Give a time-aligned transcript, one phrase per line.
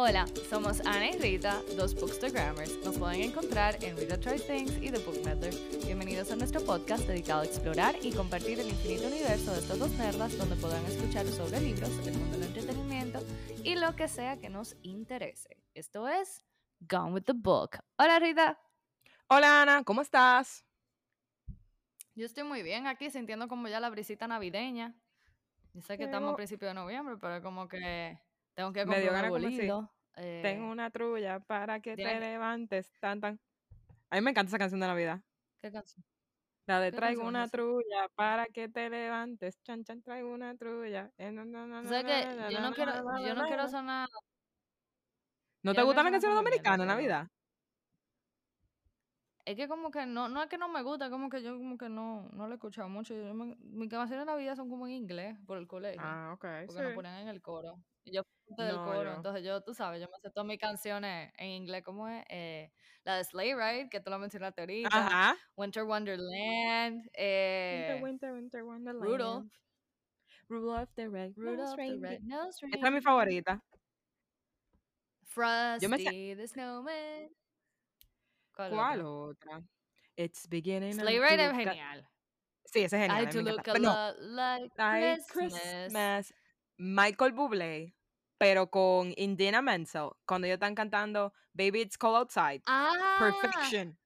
[0.00, 2.76] Hola, somos Ana y Rita, dos Bookstagrammers.
[2.84, 5.52] Nos pueden encontrar en Rita Tries Things y The Book Method.
[5.84, 9.90] Bienvenidos a nuestro podcast dedicado a explorar y compartir el infinito universo de estos dos
[9.94, 13.18] nerdas donde podrán escuchar sobre libros, el mundo del entretenimiento
[13.64, 15.56] y lo que sea que nos interese.
[15.74, 16.44] Esto es
[16.78, 17.70] Gone with the Book.
[17.96, 18.56] Hola Rita.
[19.26, 20.64] Hola Ana, ¿cómo estás?
[22.14, 24.94] Yo estoy muy bien aquí sintiendo como ya la brisita navideña.
[25.74, 28.16] Yo sé que estamos a principios de noviembre, pero como que
[28.58, 29.94] tengo que comprar un bolito.
[30.16, 32.92] Eh, Tengo una trulla para que te levantes.
[32.98, 33.40] Tan, tan.
[34.10, 35.20] A mí me encanta esa canción de Navidad.
[35.62, 36.04] ¿Qué canción?
[36.66, 39.62] La de traigo una trulla para que te levantes.
[39.62, 41.12] Chan, chan, traigo una trulla.
[41.18, 44.08] Eh, o sea que yo no quiero, yo no quiero sonar.
[45.62, 47.28] ¿No te gustan las canciones americanas, Navidad?
[49.48, 51.78] Es que como que no, no es que no me gusta, como que yo como
[51.78, 53.14] que no, no lo he escuchado mucho.
[53.14, 56.02] Yo, mis canciones de Navidad son como en inglés por el colegio.
[56.04, 56.44] Ah, ok.
[56.66, 57.82] Porque nos ponen en el coro.
[58.04, 58.22] Y yo
[58.58, 62.08] del coro, entonces yo, tú sabes, yo me sé todas mis canciones en inglés, ¿cómo
[62.08, 62.24] es?
[62.28, 62.70] Eh,
[63.04, 64.90] la de Sleigh Ride, que tú lo mencionaste ahorita.
[64.92, 65.36] Ajá.
[65.56, 67.08] Winter Wonderland.
[67.14, 69.02] Eh, winter, winter, Wonderland.
[69.02, 69.46] Rudolph.
[70.50, 73.62] Rudolph the Red Rudolph the Red Nose Esta es mi favorita.
[75.24, 77.30] Frosty the Snowman.
[78.58, 79.62] ¿Cuál, otra?
[80.16, 80.94] It's beginning.
[80.94, 82.08] Sleigh Ride es genial.
[82.64, 83.22] Sí, ese es genial.
[83.22, 86.32] I to look a lot like, like Christmas.
[86.76, 87.94] Michael Bublé,
[88.38, 92.62] pero con Indina Menzel, cuando ellos están cantando Baby It's Cold Outside.
[92.66, 93.16] Ah.
[93.18, 93.96] Perfection.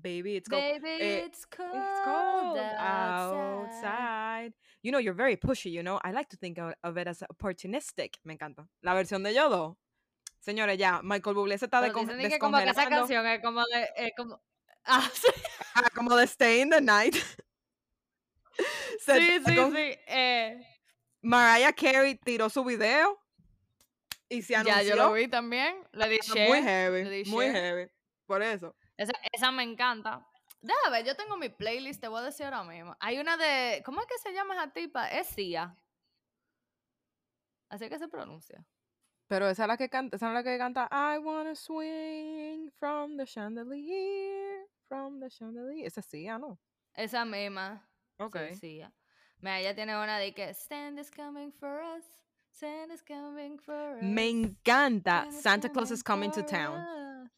[0.00, 3.66] Baby It's Cold, Baby, eh, it's cold, it's cold outside.
[3.66, 4.54] outside.
[4.82, 5.98] You know, you're very pushy, you know.
[6.04, 8.14] I like to think of, it as opportunistic.
[8.24, 8.68] Me encanta.
[8.84, 9.76] La versión de Yodo.
[10.38, 12.26] Señores, ya, Michael Bublé se está de como que
[12.70, 14.12] esa canción es como de...
[14.16, 14.40] como,
[14.84, 15.28] ah, sí.
[15.74, 17.14] ah, como de Stay in the Night.
[19.00, 19.98] sí, sí, sí.
[20.06, 20.66] Eh,
[21.22, 23.20] Mariah Carey tiró su video
[24.28, 24.82] y se anunció.
[24.82, 25.76] Ya, yo lo vi también.
[25.92, 27.90] Le di Muy heavy, muy heavy.
[28.26, 28.76] Por eso.
[28.96, 30.26] Esa, esa me encanta.
[30.60, 32.96] Déjame ver, yo tengo mi playlist, te voy a decir ahora mismo.
[33.00, 35.08] Hay una de, ¿cómo es que se llama esa tipa?
[35.08, 35.76] Es Sia.
[37.68, 38.64] Así que se pronuncia.
[39.28, 43.16] Pero esa es la que canta, esa es la que canta I wanna swing from
[43.16, 45.86] the chandelier, from the chandelier.
[45.86, 46.58] Esa es Sia, ¿no?
[46.94, 47.86] Esa misma.
[48.18, 48.36] Ok.
[48.58, 48.82] Sí.
[49.40, 52.04] Mira, ella tiene una de que Stand is coming for us.
[52.50, 54.02] Santa is coming for us.
[54.02, 57.30] Me encanta Santa Claus is coming to town.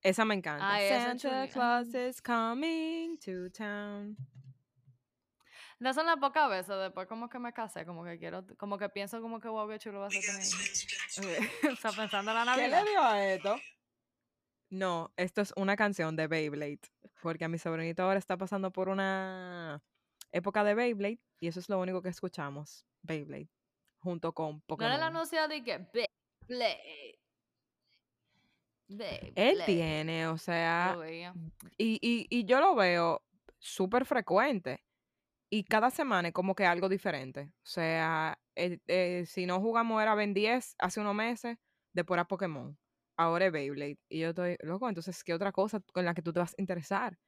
[0.00, 0.78] Esa me encanta.
[0.88, 4.16] Santa Claus is coming to town.
[5.84, 8.88] No son las pocas veces después como que me casé, como que quiero, como que
[8.88, 11.50] pienso como que wow, qué chulo va a ser tener.
[11.78, 12.78] Está pensando en la Navidad.
[12.78, 13.56] ¿Qué le dio a esto?
[14.70, 16.80] No, esto es una canción de Beyblade,
[17.20, 19.82] porque a mi sobrinito ahora está pasando por una
[20.32, 23.50] época de Beyblade y eso es lo único que escuchamos, Beyblade,
[23.98, 24.90] junto con Pokémon.
[24.90, 25.86] No era la noción de que
[26.48, 27.18] Beyblade.
[28.88, 29.32] Beyblade.
[29.36, 30.96] Él tiene, o sea,
[31.76, 33.22] y, y, y yo lo veo
[33.58, 34.82] súper frecuente
[35.50, 37.52] y cada semana es como que algo diferente.
[37.58, 41.58] O sea, eh, eh, si no jugamos era Ben 10 hace unos meses,
[41.92, 42.76] después era Pokémon.
[43.16, 43.98] Ahora es Beyblade.
[44.08, 46.60] Y yo estoy loco, entonces, ¿qué otra cosa con la que tú te vas a
[46.60, 47.18] interesar?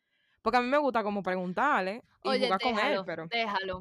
[0.42, 3.26] Porque a mí me gusta como preguntarle y jugar con él, pero...
[3.26, 3.80] déjalo.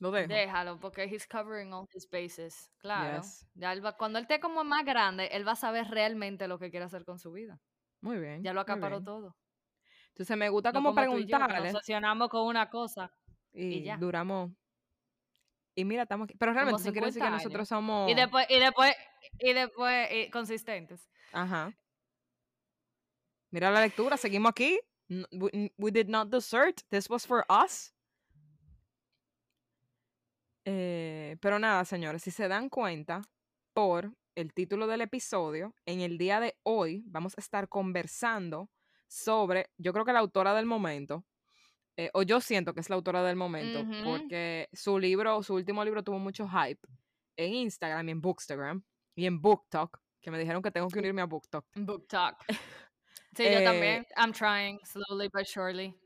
[0.00, 0.28] Lo dejo.
[0.28, 2.70] Déjalo, porque he's covering all his bases.
[2.78, 3.22] Claro.
[3.54, 6.86] Ya cuando él esté como más grande, él va a saber realmente lo que quiere
[6.86, 7.60] hacer con su vida.
[8.00, 8.42] Muy bien.
[8.42, 9.36] Ya lo acaparó todo.
[10.12, 11.68] Entonces me gusta como, preguntarle.
[11.68, 13.10] nos obsesionamos con una cosa
[13.52, 13.96] y, ya.
[13.96, 14.50] duramos.
[15.74, 16.34] Y mira, estamos aquí.
[16.38, 18.10] Pero realmente eso quiere decir que nosotros somos.
[18.10, 18.92] Y después, y después,
[19.38, 21.08] y después, consistentes.
[21.32, 21.72] Ajá.
[23.50, 24.78] Mira la lectura, seguimos aquí.
[25.78, 26.80] We, did not desert.
[26.90, 27.94] This was for us.
[30.64, 33.22] Eh, pero nada, señores, si se dan cuenta
[33.72, 38.70] por el título del episodio, en el día de hoy vamos a estar conversando
[39.12, 41.24] sobre, yo creo que la autora del momento,
[41.96, 45.84] eh, o yo siento que es la autora del momento, porque su libro, su último
[45.84, 46.80] libro tuvo mucho hype
[47.36, 48.82] en Instagram y en Bookstagram
[49.14, 51.66] y en BookTok, que me dijeron que tengo que unirme a BookTok.
[51.74, 52.36] BookTok.
[53.34, 54.02] Sí, yo también.
[54.02, 55.98] Eh, I'm trying, slowly but surely.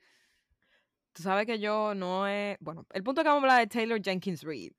[1.12, 2.56] Tú sabes que yo no he.
[2.60, 4.74] Bueno, el punto que vamos a hablar de Taylor Jenkins Reid,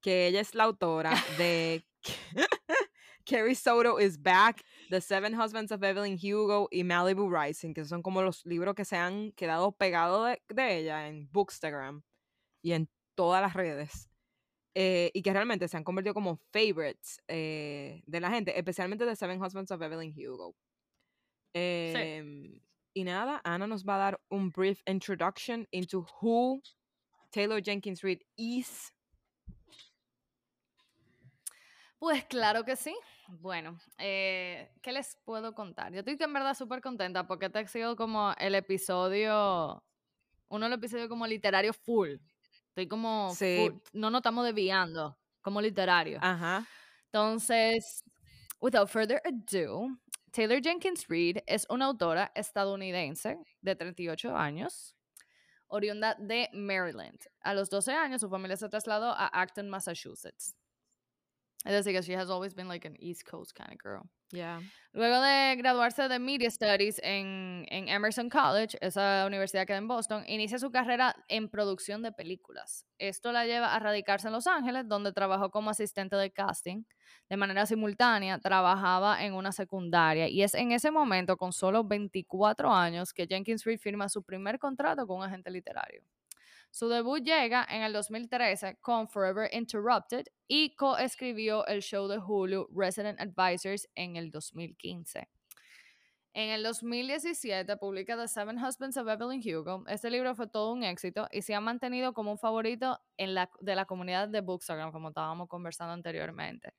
[0.00, 1.86] que ella es la autora de
[3.24, 8.02] Carrie Soto is Back, The Seven Husbands of Evelyn Hugo y Malibu Rising, que son
[8.02, 12.02] como los libros que se han quedado pegados de, ella en Bookstagram
[12.62, 14.08] y en todas las redes.
[14.74, 19.16] Eh, y que realmente se han convertido como favorites eh, de la gente, especialmente The
[19.16, 20.54] Seven Husbands of Evelyn Hugo.
[21.54, 22.60] Em,
[22.94, 26.62] y nada, Ana nos va a dar un brief introduction into who
[27.30, 28.92] Taylor Jenkins Reid is.
[32.02, 32.92] Pues claro que sí.
[33.28, 35.92] Bueno, eh, ¿qué les puedo contar?
[35.92, 39.84] Yo estoy en verdad súper contenta porque este ha sido como el episodio,
[40.48, 42.16] uno de los episodios como literario full.
[42.70, 43.56] Estoy como, Sí.
[43.56, 46.18] full, no nos estamos desviando, como literario.
[46.20, 46.66] Ajá.
[47.04, 48.02] Entonces,
[48.58, 49.86] without further ado,
[50.32, 54.96] Taylor Jenkins Reid es una autora estadounidense de 38 años,
[55.68, 57.20] oriunda de Maryland.
[57.42, 60.56] A los 12 años, su familia se trasladó a Acton, Massachusetts.
[61.64, 64.08] Es decir, que she has always been like an East Coast kind of girl.
[64.32, 64.60] Yeah.
[64.92, 70.24] Luego de graduarse de Media Studies en, en Emerson College, esa universidad que en Boston,
[70.26, 72.86] inicia su carrera en producción de películas.
[72.98, 76.84] Esto la lleva a radicarse en Los Ángeles, donde trabajó como asistente de casting.
[77.28, 82.72] De manera simultánea, trabajaba en una secundaria y es en ese momento, con solo 24
[82.72, 86.02] años, que Jenkins Reid firma su primer contrato con un agente literario.
[86.72, 92.66] Su debut llega en el 2013 con Forever Interrupted y coescribió el show de Hulu
[92.74, 95.28] Resident Advisors en el 2015.
[96.32, 99.84] En el 2017 publica The Seven Husbands of Evelyn Hugo.
[99.86, 103.50] Este libro fue todo un éxito y se ha mantenido como un favorito en la,
[103.60, 106.72] de la comunidad de Bookstagram, como estábamos conversando anteriormente.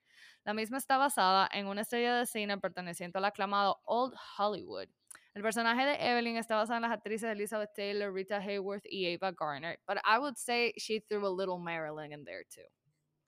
[0.44, 4.88] La misma está basada en una estrella de cine perteneciente al aclamado Old Hollywood.
[5.33, 9.31] El personaje de Evelyn está basado en las actrices Elizabeth Taylor, Rita Hayworth y Ava
[9.31, 12.62] Garner, but I would say she threw a little Marilyn in there too.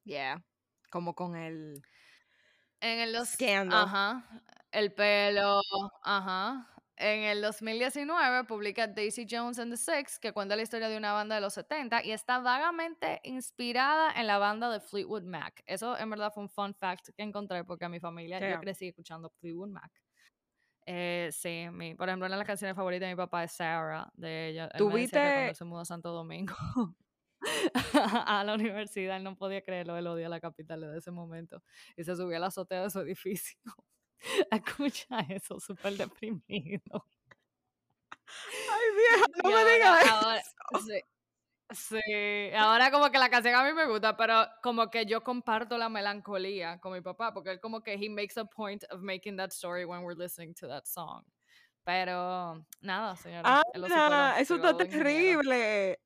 [0.04, 0.38] Yeah.
[0.92, 1.81] Como con el
[2.80, 3.86] En el scandal.
[3.86, 4.24] ajá,
[4.72, 5.62] el pelo,
[6.04, 6.72] ajá.
[6.98, 11.12] En el 2019 publica Daisy Jones and the Six, que cuenta la historia de una
[11.12, 15.62] banda de los 70 y está vagamente inspirada en la banda de Fleetwood Mac.
[15.66, 18.88] Eso en verdad fue un fun fact que encontré porque a mi familia, yo crecí
[18.88, 19.92] escuchando Fleetwood Mac.
[20.88, 24.12] Eh, sí, mi, por ejemplo, una de las canciones favoritas de mi papá es Sarah,
[24.14, 24.70] de ella.
[24.70, 26.56] Cuando ¿Tuviste- él se mudó a Santo Domingo
[28.28, 31.64] a la universidad, él no podía creerlo, él odia la capital desde ese momento.
[31.98, 33.58] Y se subió a la azotea de su edificio.
[34.52, 37.08] Escucha eso, súper deprimido.
[38.72, 40.86] Ay, vieja, no Y me digas ahora- eso.
[40.88, 41.02] sí,
[41.75, 45.77] sí, ahora como que la canción a mí me gusta, pero como que yo comparto
[45.77, 49.38] la melancolía con mi papá, porque él como que he makes a point of making
[49.38, 51.24] that story when we're listening to that song.
[51.83, 53.62] Pero nada, señora.
[53.74, 56.00] Ana, eso se está terrible.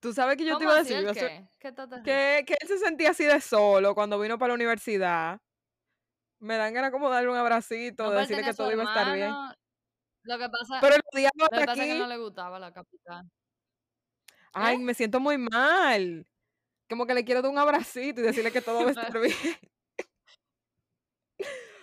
[0.00, 1.48] Tú sabes que yo te ¿Cómo iba a decir, qué?
[1.58, 1.72] ¿Qué
[2.04, 5.40] que, que él se sentía así de solo cuando vino para la universidad.
[6.40, 9.14] Me dan ganas como darle un abracito, No, de decirle que todo iba a estar
[9.14, 9.32] bien.
[10.24, 11.98] Lo que pasa, Pero el lo que pasa es que aquí.
[11.98, 13.30] no le gustaba la capital.
[14.52, 14.78] Ay, ¿Eh?
[14.78, 16.26] me siento muy mal.
[16.88, 19.34] Como que le quiero dar un abracito y decirle que todo va a estar bien.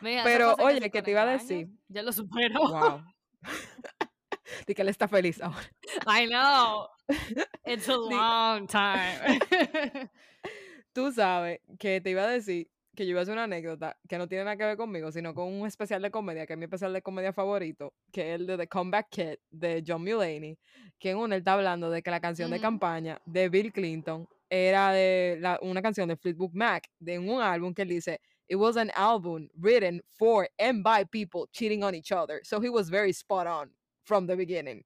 [0.01, 1.65] Mira, Pero, oye, casi que te iba a 40 decir.
[1.67, 1.79] años.
[1.89, 2.59] Ya lo superó.
[2.59, 3.03] Wow.
[4.67, 5.69] Di que él está feliz ahora.
[6.07, 6.87] I know.
[7.65, 10.09] It's a long time.
[10.93, 12.69] Tú sabes que te iba a decir
[12.99, 15.33] que yo iba a hacer una anécdota que no tiene nada que ver conmigo, sino
[15.33, 18.45] con un especial de comedia, que es mi especial de comedia favorito, que es el
[18.45, 20.57] de The Comeback Kid de John Mulaney,
[20.99, 22.61] que en uno él está hablando de que la canción de Ujú.
[22.63, 27.73] campaña de Bill Clinton era de la- una canción de Fleetwood Mac, de un álbum
[27.73, 28.19] que él dice,
[28.49, 32.41] It was an album written for and by people cheating on each other.
[32.43, 33.73] So he was very spot on
[34.03, 34.83] from the beginning.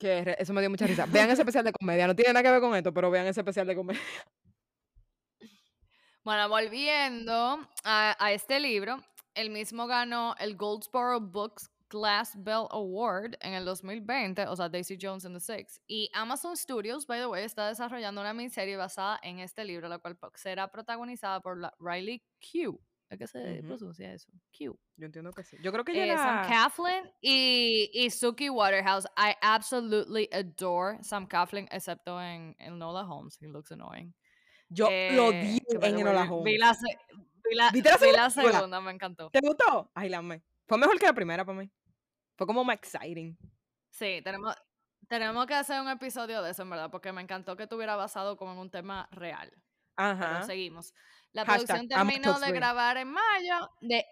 [0.00, 1.06] Que eso me dio mucha risa.
[1.06, 2.08] Vean ese especial de comedia.
[2.08, 4.00] No tiene nada que ver con esto, pero vean ese especial de comedia.
[6.26, 8.96] Bueno, volviendo a, a este libro,
[9.36, 14.98] el mismo ganó el Goldsboro Books Glass Bell Award en el 2020, o sea, Daisy
[15.00, 15.80] Jones and the Six.
[15.86, 20.00] Y Amazon Studios, by the way, está desarrollando una miniserie basada en este libro, la
[20.00, 22.76] cual será protagonizada por la Riley Q.
[23.08, 24.28] ¿Es que se pronuncia eso?
[24.50, 24.76] Q.
[24.96, 25.56] Yo entiendo que sí.
[25.62, 26.68] Yo creo que Eh, Sam llega...
[26.68, 29.06] Coughlin y, y Suki Waterhouse.
[29.16, 33.38] I absolutely adore Sam Coughlin, excepto en, en Nola Holmes.
[33.40, 34.12] He looks annoying.
[34.68, 36.72] Yo lo Eh, que, by en Enola way, vi- la,
[37.48, 39.30] vi la- ¿Viste la vi la segunda me encantó.
[39.30, 39.90] ¿Te gustó?
[39.94, 40.42] Ay, la amé.
[40.66, 41.70] Fue mejor que la primera para mí.
[42.36, 43.38] Fue como más exciting.
[43.90, 44.54] Sí, tenemos,
[45.08, 48.36] tenemos que hacer un episodio de eso, en verdad, porque me encantó que estuviera basado
[48.36, 49.50] como en un tema real.
[49.94, 50.42] Pero Ajá.
[50.42, 50.92] seguimos.
[51.32, 54.04] La Hashtag, producción terminó de grabar en mayo de,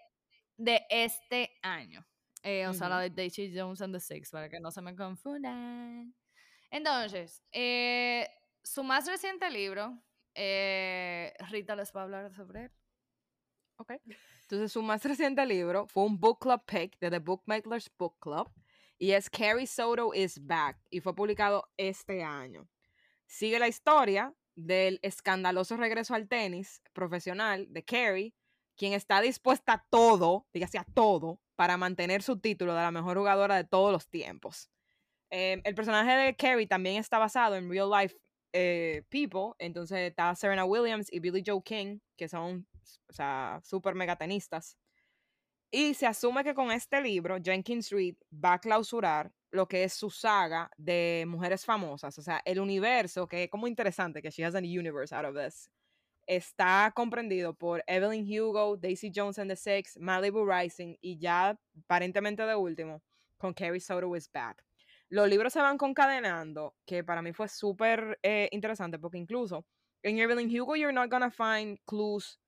[0.57, 2.05] de este año.
[2.43, 4.95] Eh, o sea, la de Daisy Jones and the Six, para que no se me
[4.95, 6.15] confundan.
[6.71, 8.27] Entonces, eh,
[8.63, 10.01] su más reciente libro,
[10.35, 12.71] eh, Rita les va a hablar sobre él.
[13.77, 13.93] Ok.
[14.41, 18.51] Entonces, su más reciente libro fue un book club pick de The Bookmakers Book Club
[18.97, 22.67] y es Carrie Soto is Back y fue publicado este año.
[23.25, 28.33] Sigue la historia del escandaloso regreso al tenis profesional de Carrie,
[28.77, 33.17] quien está dispuesta a todo, dígase a todo, para mantener su título de la mejor
[33.17, 34.69] jugadora de todos los tiempos.
[35.29, 38.15] Eh, el personaje de Carrie también está basado en real life
[38.57, 39.53] eh, people.
[39.59, 42.65] Entonces está Serena Williams y Billy Joe King, que son,
[43.09, 44.77] o sea, súper megatenistas.
[45.69, 49.93] Y se asume que con este libro, Jenkins Reid va a clausurar lo que es
[49.93, 52.17] su saga de mujeres famosas.
[52.17, 55.35] O sea, el universo, que es como interesante que she has a universe out of
[55.35, 55.69] this,
[56.25, 62.43] está comprendido por Evelyn Hugo, Daisy Jones and the Six, Malibu Rising y ya aparentemente
[62.43, 63.01] de último
[63.37, 64.63] con Carrie Soto is Back.
[65.09, 69.65] Los libros se van concadenando, que para mí fue súper eh, interesante porque incluso
[70.03, 72.39] en Evelyn Hugo you're not gonna find clues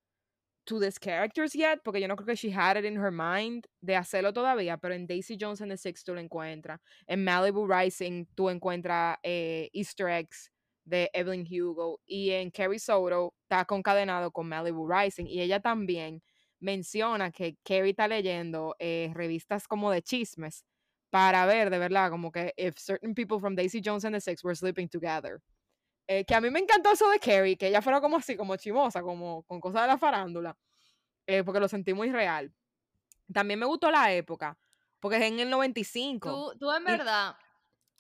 [0.66, 3.66] to these characters yet, porque yo no creo que she had it in her mind
[3.82, 6.80] de hacerlo todavía, pero en Daisy Jones and the Six tú lo encuentras.
[7.08, 10.52] En Malibu Rising tú encuentras eh, easter eggs
[10.84, 16.22] de Evelyn Hugo y en Carrie Soto está concadenado con Malibu Rising y ella también
[16.60, 20.66] menciona que Carrie está leyendo eh, revistas como de chismes
[21.10, 24.44] para ver de verdad como que if certain people from Daisy Jones and the Six
[24.44, 25.42] were sleeping together.
[26.08, 28.56] Eh, que a mí me encantó eso de Carrie, que ella fuera como así, como
[28.56, 30.58] chimosa, como con cosas de la farándula,
[31.26, 32.54] eh, porque lo sentí muy real.
[33.32, 34.58] También me gustó la época,
[35.02, 36.30] porque es en el 95.
[36.30, 37.36] Tú, tú en verdad,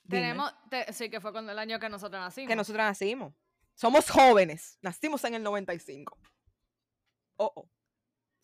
[0.07, 0.53] tenemos,
[0.93, 2.47] sí, que fue con el año que nosotros nacimos.
[2.47, 3.33] Que nosotros nacimos.
[3.75, 6.17] Somos jóvenes, nacimos en el 95.
[7.35, 7.69] Oh, oh.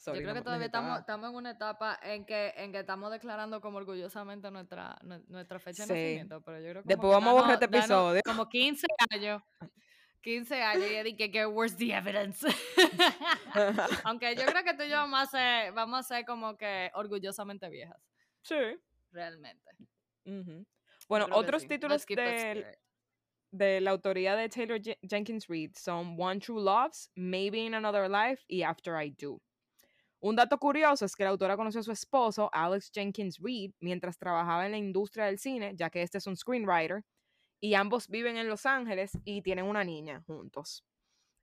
[0.06, 3.62] Yo creo que todavía estamos, estamos, en una etapa en que, en que estamos declarando
[3.62, 6.42] como orgullosamente nuestra, nuestra fecha de nacimiento.
[6.42, 8.22] Pero yo creo que Después vamos a borrar este episodio.
[8.26, 9.42] Como 15 años.
[10.22, 12.48] 15 años y dije que where's the evidence
[14.06, 16.90] aunque yo creo que tú y yo vamos a ser, vamos a ser como que
[16.94, 18.02] orgullosamente viejas.
[18.42, 18.56] Sí.
[19.12, 19.70] Realmente.
[21.10, 22.78] Bueno otros títulos de,
[23.52, 28.44] de la autoría de Taylor Jenkins Reid son One True Loves Maybe in Another Life
[28.48, 29.42] y After I Do
[30.24, 34.18] un dato curioso es que la autora conoció a su esposo, Alex Jenkins Reid, mientras
[34.18, 37.04] trabajaba en la industria del cine, ya que este es un screenwriter,
[37.60, 40.86] y ambos viven en Los Ángeles y tienen una niña juntos.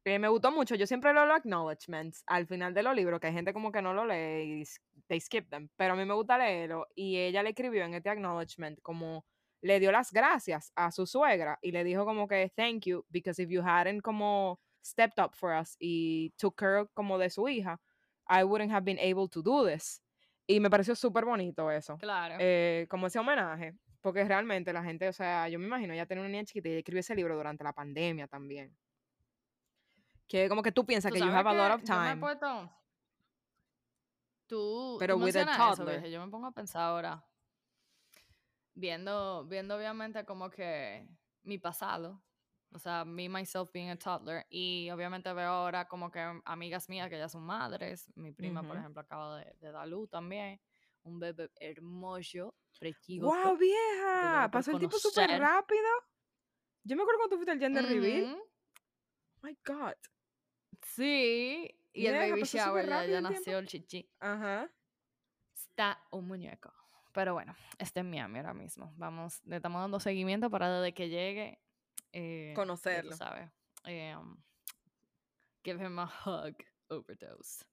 [0.07, 3.27] Eh, me gustó mucho, yo siempre leo los acknowledgements al final de los libros, que
[3.27, 4.65] hay gente como que no lo lee y
[5.09, 8.09] they skip them, pero a mí me gusta leerlo y ella le escribió en este
[8.09, 9.27] acknowledgement como
[9.61, 13.43] le dio las gracias a su suegra y le dijo como que thank you because
[13.43, 17.79] if you hadn't como stepped up for us y took care como de su hija,
[18.31, 20.01] I wouldn't have been able to do this.
[20.47, 21.97] Y me pareció súper bonito eso.
[21.99, 22.37] Claro.
[22.39, 23.75] Eh, como ese homenaje.
[24.01, 26.77] Porque realmente la gente, o sea, yo me imagino, ya tenía una niña chiquita y
[26.79, 28.75] escribió ese libro durante la pandemia también.
[30.27, 32.21] Que como que tú piensas que you have a lot of time.
[34.47, 35.99] Tú, pero tú with a toddler.
[35.99, 37.25] Eso, yo me pongo a pensar ahora.
[38.75, 41.07] Viendo, viendo obviamente como que
[41.43, 42.23] mi pasado,
[42.73, 44.47] o sea, me, myself being a toddler.
[44.49, 48.11] Y obviamente veo ahora como que amigas mías que ya son madres.
[48.15, 50.61] Mi prima, por ejemplo, acaba de, de dar luz también.
[51.03, 53.27] Un bebé hermoso, precioso.
[53.27, 54.49] ¡Wow, vieja!
[54.53, 55.89] Pasó el tiempo súper rápido.
[56.85, 58.39] Yo me acuerdo cuando tú fuiste al gender reveal.
[59.43, 59.95] My God.
[60.83, 61.75] Sí.
[61.93, 64.09] Y el baby shower ya, ya nació el chichi.
[64.21, 64.71] Ajá.
[65.55, 66.73] Está un muñeco.
[67.12, 68.93] Pero bueno, este es Miami ahora mismo.
[68.97, 71.59] Vamos, le estamos dando seguimiento para desde que llegue
[72.12, 73.17] eh, Conocerlo.
[73.17, 73.50] ¿sabes?
[73.85, 74.17] Eh,
[75.64, 76.57] give him a hug
[76.88, 77.64] overdose.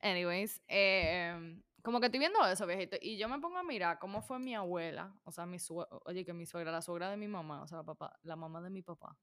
[0.00, 4.22] Anyways, eh, como que estoy viendo eso, viejito, y yo me pongo a mirar cómo
[4.22, 7.28] fue mi abuela, o sea, mi suegra, oye, que mi suegra, la suegra de mi
[7.28, 9.16] mamá, o sea, la, papá, la mamá de mi papá.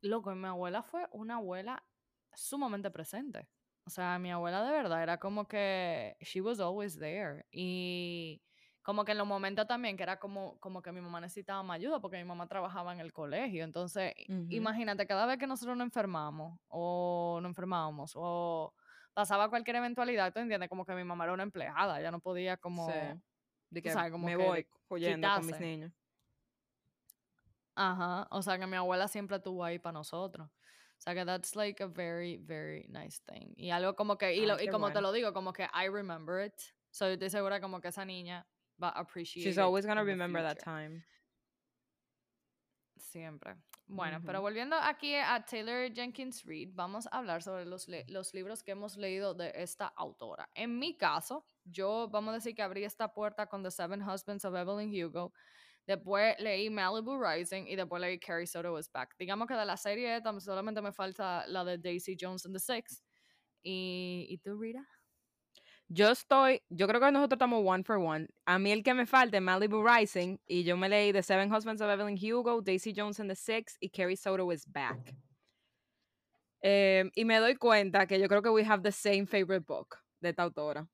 [0.00, 1.84] Loco, mi abuela fue una abuela
[2.34, 3.48] sumamente presente.
[3.84, 7.46] O sea, mi abuela de verdad era como que she was always there.
[7.50, 8.42] Y
[8.88, 11.74] como que en los momentos también que era como, como que mi mamá necesitaba más
[11.74, 13.62] ayuda porque mi mamá trabajaba en el colegio.
[13.62, 14.14] Entonces,
[14.48, 18.72] imagínate, cada vez que nosotros nos enfermamos o nos enfermábamos o
[19.12, 20.70] pasaba cualquier eventualidad, ¿tú entiendes?
[20.70, 22.88] Como que mi mamá era una empleada, ya no podía como...
[23.68, 25.92] De que como me voy huyendo con mis niños.
[27.74, 30.48] Ajá, o sea que mi abuela siempre estuvo ahí para nosotros.
[30.48, 33.52] O sea que that's like a very, very nice thing.
[33.54, 36.58] Y algo como que, y, y como te lo digo, como que I remember it.
[36.90, 38.46] So yo estoy segura como que esa niña
[38.80, 41.04] va a appreciate She's always gonna remember that time.
[42.98, 43.54] Siempre.
[43.90, 48.62] Bueno, pero volviendo aquí a Taylor Jenkins Reid, vamos a hablar sobre los, los libros
[48.62, 50.50] que hemos leído de esta autora.
[50.54, 54.44] En mi caso, yo vamos a decir que abrí esta puerta con The Seven Husbands
[54.44, 55.32] of Evelyn Hugo.
[55.86, 59.14] Después leí Malibu Rising y después leí Carrie Soto Was Back.
[59.18, 63.02] Digamos que de la serie solamente me falta la de Daisy Jones and the Six.
[63.62, 64.86] ¿Y, ¿y tú, Rita?
[65.90, 68.28] Yo estoy, yo creo que nosotros estamos one for one.
[68.44, 71.50] A mí el que me falta es Malibu Rising y yo me leí The Seven
[71.50, 75.14] Husbands of Evelyn Hugo, Daisy Jones and the Six y Carrie Soto is Back.
[76.60, 79.96] Em, y me doy cuenta que yo creo que we have the same favorite book
[80.20, 80.86] de esta autora.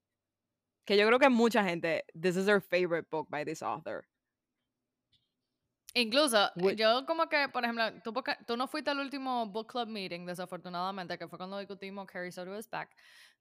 [0.87, 4.07] Que yo creo que mucha gente, this is her favorite book by this author.
[5.95, 8.13] Incluso, yo como que, por ejemplo, tú,
[8.47, 12.59] tú no fuiste al último book club meeting, desafortunadamente, que fue cuando discutimos Carrie Soto
[12.59, 12.97] is back.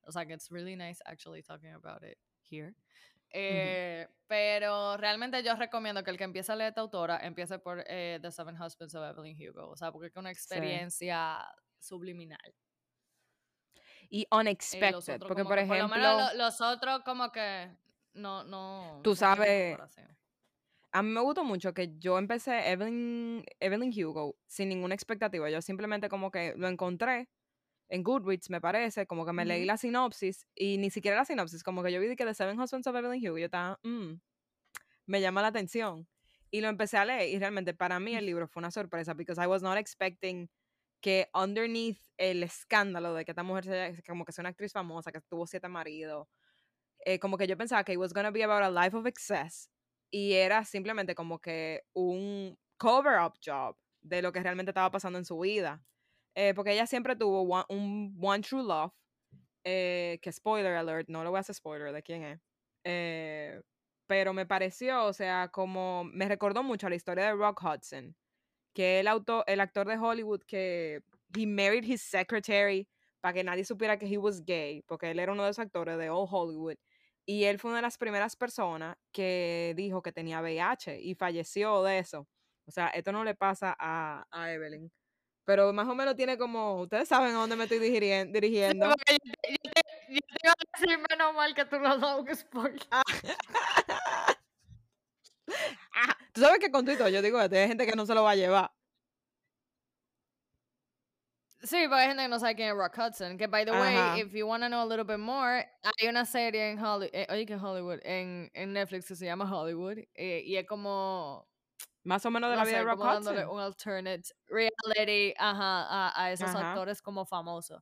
[0.05, 2.17] O sea, que it's really nice actually talking about it
[2.47, 2.75] here.
[3.31, 7.83] Eh, pero realmente yo recomiendo que el que empiece a leer esta autora empiece por
[7.87, 9.69] eh, The Seven Husbands of Evelyn Hugo.
[9.69, 11.43] O sea, porque es una experiencia
[11.79, 12.53] subliminal.
[14.11, 15.19] Y unexpected.
[15.21, 15.89] porque, por ejemplo.
[15.89, 17.75] Por lo menos los otros, como que.
[18.13, 19.01] No, no.
[19.03, 19.75] Tú sabes.
[20.95, 25.49] A mí me gustó mucho que yo empecé Evelyn, Evelyn Hugo sin ninguna expectativa.
[25.49, 27.29] Yo simplemente como que lo encontré
[27.89, 31.63] en Goodreads, me parece, como que me leí la sinopsis y ni siquiera la sinopsis,
[31.63, 34.19] como que yo vi que The Seven Husbands of Evelyn Hugo yo estaba, mm,
[35.07, 36.07] me llama la atención.
[36.51, 39.41] Y lo empecé a leer y realmente para mí el libro fue una sorpresa because
[39.43, 40.47] I was not expecting
[41.01, 45.11] que underneath el escándalo de que esta mujer sea, como que sea una actriz famosa,
[45.11, 46.27] que tuvo siete maridos,
[47.03, 49.72] eh, como que yo pensaba que it was gonna be about a life of excess
[50.13, 55.25] y era simplemente como que un cover-up job de lo que realmente estaba pasando en
[55.25, 55.83] su vida.
[56.35, 58.93] Eh, porque ella siempre tuvo un One True Love,
[59.63, 62.39] eh, que spoiler alert, no lo voy a hacer spoiler de quién es.
[62.83, 63.59] Eh,
[64.05, 68.15] pero me pareció, o sea, como me recordó mucho a la historia de Rock Hudson,
[68.75, 71.01] que el, auto, el actor de Hollywood que
[71.35, 72.87] he married his secretary
[73.19, 75.97] para que nadie supiera que he was gay, porque él era uno de los actores
[75.97, 76.77] de Old Hollywood.
[77.25, 81.83] Y él fue una de las primeras personas que dijo que tenía VIH y falleció
[81.83, 82.27] de eso.
[82.65, 84.91] O sea, esto no le pasa a, a Evelyn.
[85.45, 88.87] Pero más o menos tiene como, ustedes saben a dónde me estoy dirigiendo.
[88.87, 89.17] yo, te,
[90.09, 92.79] iba a decir menos mal que tú dado un spoiler.
[92.91, 93.03] Ah.
[95.95, 98.31] ah, tú sabes que con Twitter yo digo, hay gente que no se lo va
[98.31, 98.71] a llevar.
[101.63, 103.37] Sí, pero hay gente que no sabe quién es Rock Hudson.
[103.37, 106.25] Que, by the way, if you want to know a little bit more, hay una
[106.25, 109.99] serie en Hollywood, eh, oye, que Hollywood, en, en, Netflix que se llama Hollywood.
[110.13, 111.47] Eh, y es como.
[112.03, 113.23] Más o menos de la vida de Rock Hudson.
[113.23, 117.81] dándole un alternate reality ajá, a, esos actores como famosos.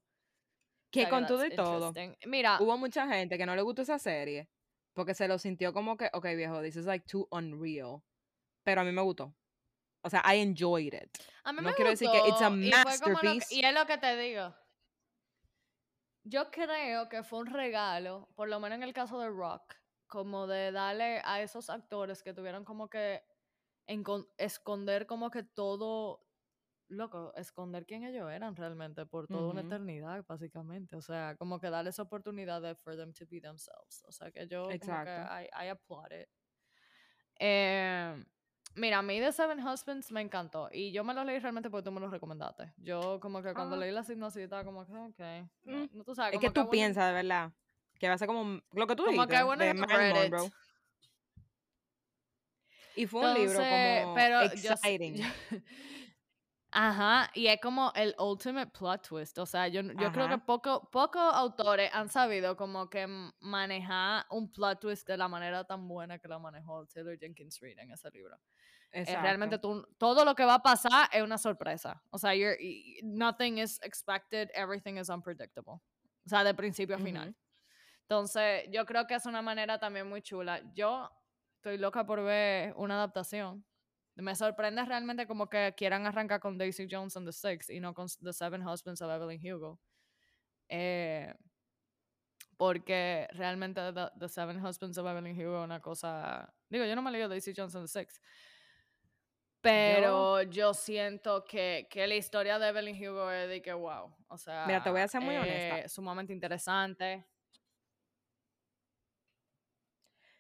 [0.92, 1.92] Que con todo y todo.
[2.28, 2.58] Mira.
[2.60, 4.48] Hubo mucha gente que no le gustó esa serie.
[4.94, 8.04] Porque se lo sintió como que, ok, viejo, this is like too unreal.
[8.64, 9.34] Pero a mí me gustó.
[10.04, 11.18] O sea, I enjoyed it.
[11.44, 13.54] A mí no quiero decir que it's a masterpiece.
[13.54, 14.54] Y, es lo que te digo.
[16.24, 19.76] Yo creo que fue un regalo, por lo menos en el caso de Rock,
[20.08, 23.24] como de darle a esos actores que tuvieron como que
[24.38, 26.24] esconder como que todo,
[26.88, 30.96] loco, esconder quién ellos eran realmente por toda una eternidad, básicamente.
[30.96, 34.04] O sea, como que darles oportunidad de for them to be themselves.
[34.08, 36.30] O sea, que yo como que I, I applaud it.
[37.40, 37.81] Eh,
[38.76, 40.70] Mira, a mí The Seven Husbands me encantó.
[40.72, 42.72] Y yo me lo leí realmente porque tú me lo recomendaste.
[42.78, 43.80] Yo como que cuando ah.
[43.80, 45.50] leí la sinopsis estaba como que, ok.
[45.64, 46.04] No, mm.
[46.06, 47.52] tú sabes, es que tú piensas, de verdad,
[48.00, 50.52] que va a ser como lo que tú como dijiste, que de Marilyn Monroe.
[52.96, 55.22] Y fue un libro como pero exciting.
[56.74, 59.38] Ajá, y es como el ultimate plot twist.
[59.40, 63.08] O sea, yo, yo creo que pocos poco autores han sabido como que
[63.42, 67.78] manejar un plot twist de la manera tan buena que la manejó Taylor Jenkins Reid
[67.78, 68.40] en ese libro.
[68.94, 72.04] Eh, realmente tú, todo lo que va a pasar es una sorpresa.
[72.10, 72.58] O sea, you're,
[73.04, 75.76] nothing is expected, everything is unpredictable.
[76.26, 77.36] O sea, de principio a final.
[78.02, 80.62] Entonces, yo creo que es una manera también muy chula.
[80.74, 81.10] Yo
[81.56, 83.66] estoy loca por ver una adaptación
[84.16, 87.94] me sorprende realmente como que quieran arrancar con Daisy Jones and the Six y no
[87.94, 89.80] con The Seven Husbands of Evelyn Hugo.
[90.70, 91.34] Eh,
[92.58, 96.54] porque realmente the, Seven Husbands of Evelyn Hugo es una cosa...
[96.70, 98.20] Digo, yo no me leo Daisy Jones and the Six.
[99.62, 104.14] Pero yo, siento que, que, la historia de Evelyn Hugo es de que wow.
[104.28, 105.88] O sea, Mira, te voy a ser muy honesta.
[105.88, 107.26] Sumamente interesante.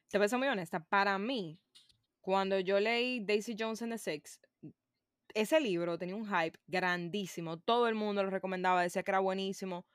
[0.09, 0.79] Te voy a ser muy honesta.
[0.83, 1.59] Para mí,
[2.19, 4.39] cuando yo leí Daisy Jones and the Six,
[5.33, 7.59] ese libro tenía un hype grandísimo.
[7.59, 9.85] Todo el mundo lo recomendaba, decía que era buenísimo.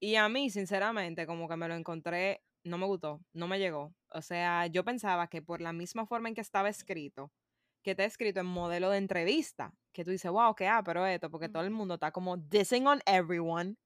[0.00, 3.94] Y a mí, sinceramente, como que me lo encontré, no me gustó, no me llegó.
[4.08, 7.32] O sea, yo pensaba que por la misma forma en que estaba escrito,
[7.84, 11.30] que está escrito en modelo de entrevista, que tú dices, wow, qué ah, pero esto,
[11.30, 13.76] porque todo el mundo está como dissing on everyone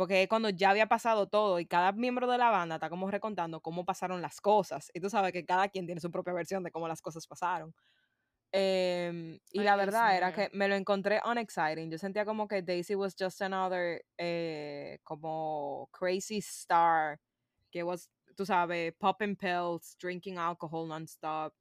[0.00, 3.10] porque es cuando ya había pasado todo y cada miembro de la banda está como
[3.10, 4.90] recontando cómo pasaron las cosas.
[4.94, 7.74] Y tú sabes que cada quien tiene su propia versión de cómo las cosas pasaron.
[8.50, 11.90] Em, y la verdad era que me lo encontré unexciting.
[11.90, 17.20] Yo sentía como que Daisy was just another eh, como crazy star
[17.70, 21.52] que was, tú sabes, popping pills, drinking alcohol nonstop.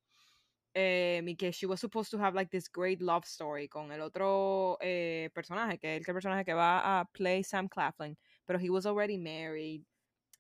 [0.82, 4.02] Eh, y que she was supposed to have like this great love story con el
[4.02, 8.18] otro eh, personaje, que es el personaje que va a play Sam Claflin
[8.50, 9.84] pero he was already married.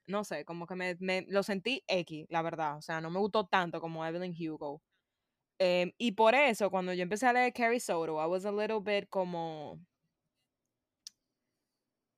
[0.08, 2.78] No sé, como que me, me, lo sentí X, la verdad.
[2.78, 4.82] O sea, no me gustó tanto como Evelyn Hugo.
[5.60, 8.80] Em, y por eso, cuando yo empecé a leer Carrie Soto, I was a little
[8.82, 9.80] bit como...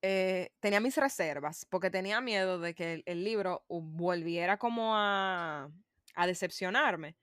[0.01, 5.69] eh, tenía mis reservas, porque tenía miedo de que el, el libro volviera como a,
[6.15, 7.15] a decepcionarme.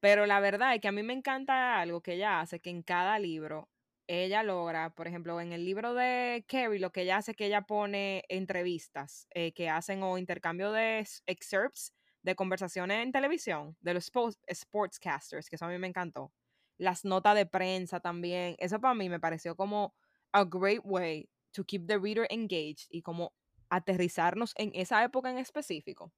[0.00, 2.82] Pero la verdad es que a mí me encanta algo que ella hace, que en
[2.82, 3.68] cada libro
[4.06, 7.46] ella logra, por ejemplo, en el libro de Carrie, lo que ella hace es que
[7.46, 13.94] ella pone entrevistas eh, que hacen o intercambio de excerpts de conversaciones en televisión, de
[13.94, 16.32] los spo- sportscasters, que eso a mí me encantó.
[16.78, 18.56] Las notas de prensa también.
[18.58, 19.94] Eso para mí me pareció como
[20.32, 23.32] a great way to keep the reader engaged y como
[23.68, 26.12] aterrizarnos en esa época en específico.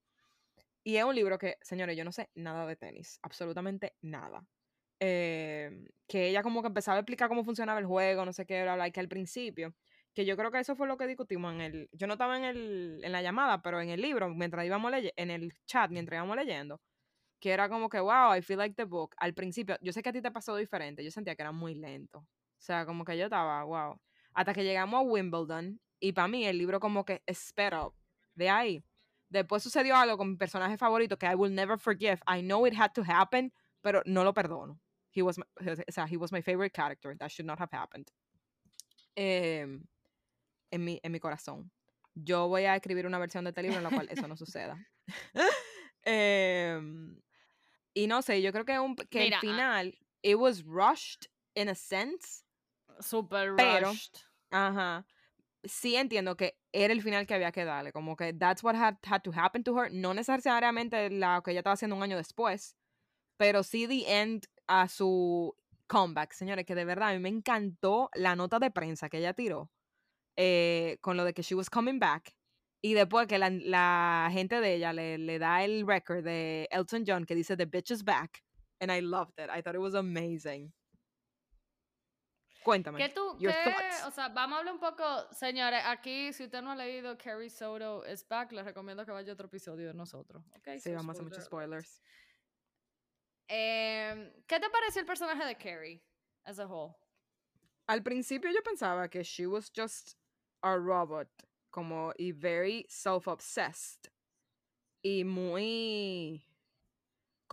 [0.84, 4.44] Y es un libro que, señores, yo no sé nada de tenis, absolutamente nada.
[5.00, 5.70] Eh,
[6.06, 8.74] que ella como que empezaba a explicar cómo funcionaba el juego, no sé qué, bla,
[8.74, 9.74] bla, y que al principio,
[10.14, 12.44] que yo creo que eso fue lo que discutimos en el, yo no estaba en,
[12.44, 16.18] el, en la llamada, pero en el libro, mientras íbamos leyendo, en el chat, mientras
[16.18, 16.80] íbamos leyendo,
[17.40, 19.14] que era como que, wow, I feel like the book.
[19.18, 21.74] Al principio, yo sé que a ti te pasó diferente, yo sentía que era muy
[21.74, 22.20] lento.
[22.20, 24.00] O sea, como que yo estaba, wow.
[24.34, 27.94] Hasta que llegamos a Wimbledon, y para mí el libro como que sped up.
[28.34, 28.84] De ahí.
[29.32, 32.20] Después sucedió algo con mi personaje favorito que I will never forgive.
[32.26, 34.78] I know it had to happen, pero no lo perdono.
[35.10, 37.16] He was my, o sea, he was my favorite character.
[37.16, 38.10] That should not have happened.
[39.16, 39.86] Em,
[40.70, 41.70] en, mi, en mi corazón.
[42.14, 44.76] Yo voy a escribir una versión de este libro en la cual eso no suceda.
[46.04, 47.16] Em,
[47.94, 51.28] y no sé, yo creo que, un, que Mira, el ah final, it was rushed
[51.54, 52.42] in a sense,
[53.00, 54.18] Super pero, rushed.
[54.50, 55.06] ajá,
[55.64, 58.96] sí entiendo que era el final que había que darle, como que that's what had,
[59.04, 62.76] had to happen to her, no necesariamente la que ella estaba haciendo un año después,
[63.36, 65.54] pero sí the end a su
[65.86, 69.34] comeback, señores, que de verdad a mí me encantó la nota de prensa que ella
[69.34, 69.70] tiró
[70.36, 72.34] eh, con lo de que she was coming back
[72.80, 77.04] y después que la, la gente de ella le, le da el record de Elton
[77.06, 78.42] John que dice The bitch is back
[78.80, 80.72] and I loved it, I thought it was amazing.
[82.64, 82.98] Cuéntame.
[82.98, 83.48] ¿Qué tú, qué,
[84.06, 87.50] o sea, vamos a hablar un poco, señores, aquí, si usted no ha leído Carrie
[87.50, 90.68] Soto is Back, les recomiendo que vaya a otro episodio de nosotros, ¿ok?
[90.78, 92.00] Sí, So, vamos a hacer muchos spoilers.
[93.48, 96.02] Em, ¿Qué te pareció el personaje de Carrie,
[96.44, 96.94] as a whole?
[97.86, 100.16] Al principio yo pensaba que she was just
[100.62, 101.28] a robot,
[101.70, 104.10] como y very self-obsessed
[105.02, 106.44] y muy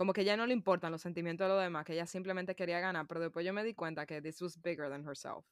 [0.00, 2.80] como que ya no le importan los sentimientos de los demás, que ella simplemente quería
[2.80, 5.44] ganar, pero después yo me di cuenta que this was bigger than herself.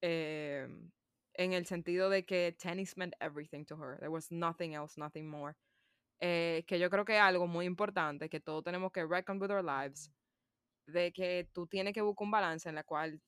[0.00, 0.90] Em,
[1.34, 3.98] en el sentido de que tennis meant everything to her.
[3.98, 5.54] There was nothing else, nothing more.
[6.18, 9.62] Eh, que yo creo que algo muy importante, que todos tenemos que reckon with our
[9.62, 10.10] lives,
[10.86, 13.20] de que tú tienes que buscar un balance en la cual,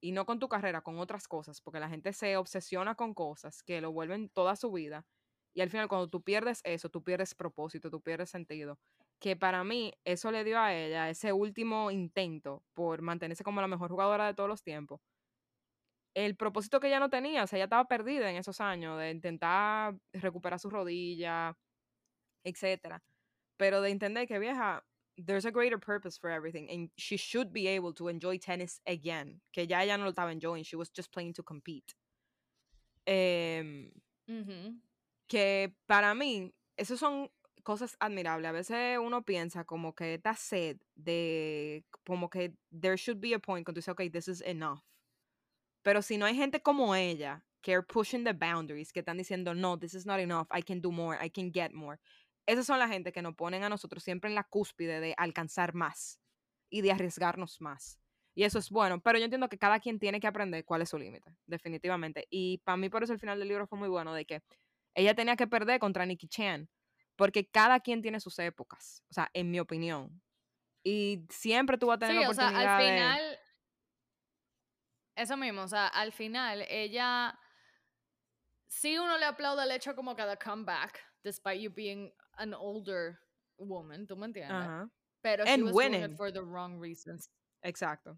[0.00, 3.62] y no con tu carrera, con otras cosas, porque la gente se obsesiona con cosas
[3.62, 5.06] que lo vuelven toda su vida,
[5.54, 8.76] y al final cuando tú pierdes eso, tú pierdes propósito, tú pierdes sentido.
[9.20, 13.68] Que para mí eso le dio a ella ese último intento por mantenerse como la
[13.68, 15.00] mejor jugadora de todos los tiempos.
[16.14, 19.10] El propósito que ella no tenía, o sea, ella estaba perdida en esos años de
[19.10, 21.56] intentar recuperar su rodilla,
[22.44, 23.02] etcétera.
[23.58, 24.84] Pero de entender que vieja,
[25.16, 29.40] there's a greater purpose for everything and she should be able to enjoy tennis again.
[29.52, 31.94] Que ya ella no lo estaba enjoying, she was just playing to compete.
[33.06, 33.90] Em,
[35.28, 37.30] que para mí, esas son
[37.62, 38.48] cosas admirables.
[38.48, 43.38] A veces uno piensa como que esta sed de, como que there should be a
[43.38, 44.80] point cuando tú dices, ok, this is enough.
[45.82, 49.54] Pero si no hay gente como ella que are pushing the boundaries, que están diciendo,
[49.54, 51.98] no, this is not enough, I can do more, I can get more.
[52.46, 55.74] Esas son la gente que nos ponen a nosotros siempre en la cúspide de alcanzar
[55.74, 56.18] más
[56.70, 57.98] y de arriesgarnos más.
[58.34, 60.88] Y eso es bueno, pero yo entiendo que cada quien tiene que aprender cuál es
[60.88, 62.26] su límite, definitivamente.
[62.30, 64.42] Y para mí por eso el final del libro fue muy bueno, de que
[64.94, 66.68] ella tenía que perder contra Nicky Chan,
[67.16, 70.22] porque cada quien tiene sus épocas, o sea, en mi opinión.
[70.82, 72.90] Y siempre tú vas a tener Sí, la o sea, oportunidad al de...
[72.92, 73.38] final,
[75.16, 77.38] eso mismo, o sea, al final ella,
[78.68, 83.18] sí uno le aplaude el hecho como cada comeback, despite you being an older
[83.58, 84.52] woman, ¿tú me entiendes?
[84.56, 84.90] Ajá,
[85.22, 86.10] Pero she And was doing winning.
[86.12, 87.28] it for the wrong reasons.
[87.62, 88.16] exacto.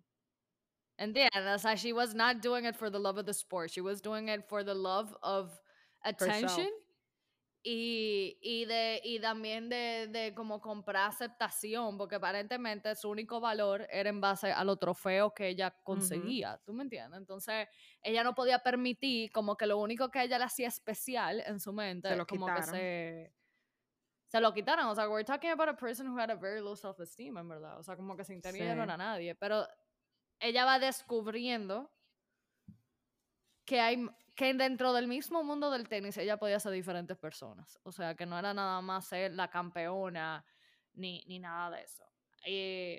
[1.00, 1.54] ¿Entiendes?
[1.56, 4.00] O sea, she was not doing it for the love of the sport, she was
[4.00, 5.58] doing it for the love of
[6.04, 6.68] attention
[7.64, 13.86] y, y, de, y también de, de como comprar aceptación, porque aparentemente su único valor
[13.90, 17.18] era en base a los trofeos que ella conseguía, ¿tú me entiendes?
[17.20, 17.68] Entonces,
[18.02, 21.60] ella no podía permitir como que lo único que a ella le hacía especial en
[21.60, 22.74] su mente, lo como que quitaran.
[22.74, 23.34] se...
[24.26, 26.74] Se lo quitaron, o sea, we're talking about a person who had a very low
[26.74, 28.62] self-esteem, en verdad, o sea, como que ella no Sí.
[28.62, 29.68] era nadie, pero
[30.40, 31.92] ella va descubriendo
[33.66, 37.78] que hay que dentro del mismo mundo del tenis ella podía ser diferentes personas.
[37.82, 40.44] O sea, que no era nada más ser la campeona
[40.94, 42.04] ni, ni nada de eso.
[42.46, 42.98] Y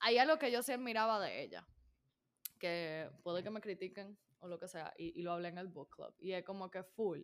[0.00, 1.66] hay algo que yo sí admiraba de ella,
[2.58, 5.68] que puede que me critiquen o lo que sea, y, y lo hablé en el
[5.68, 7.20] book club, y es como que full.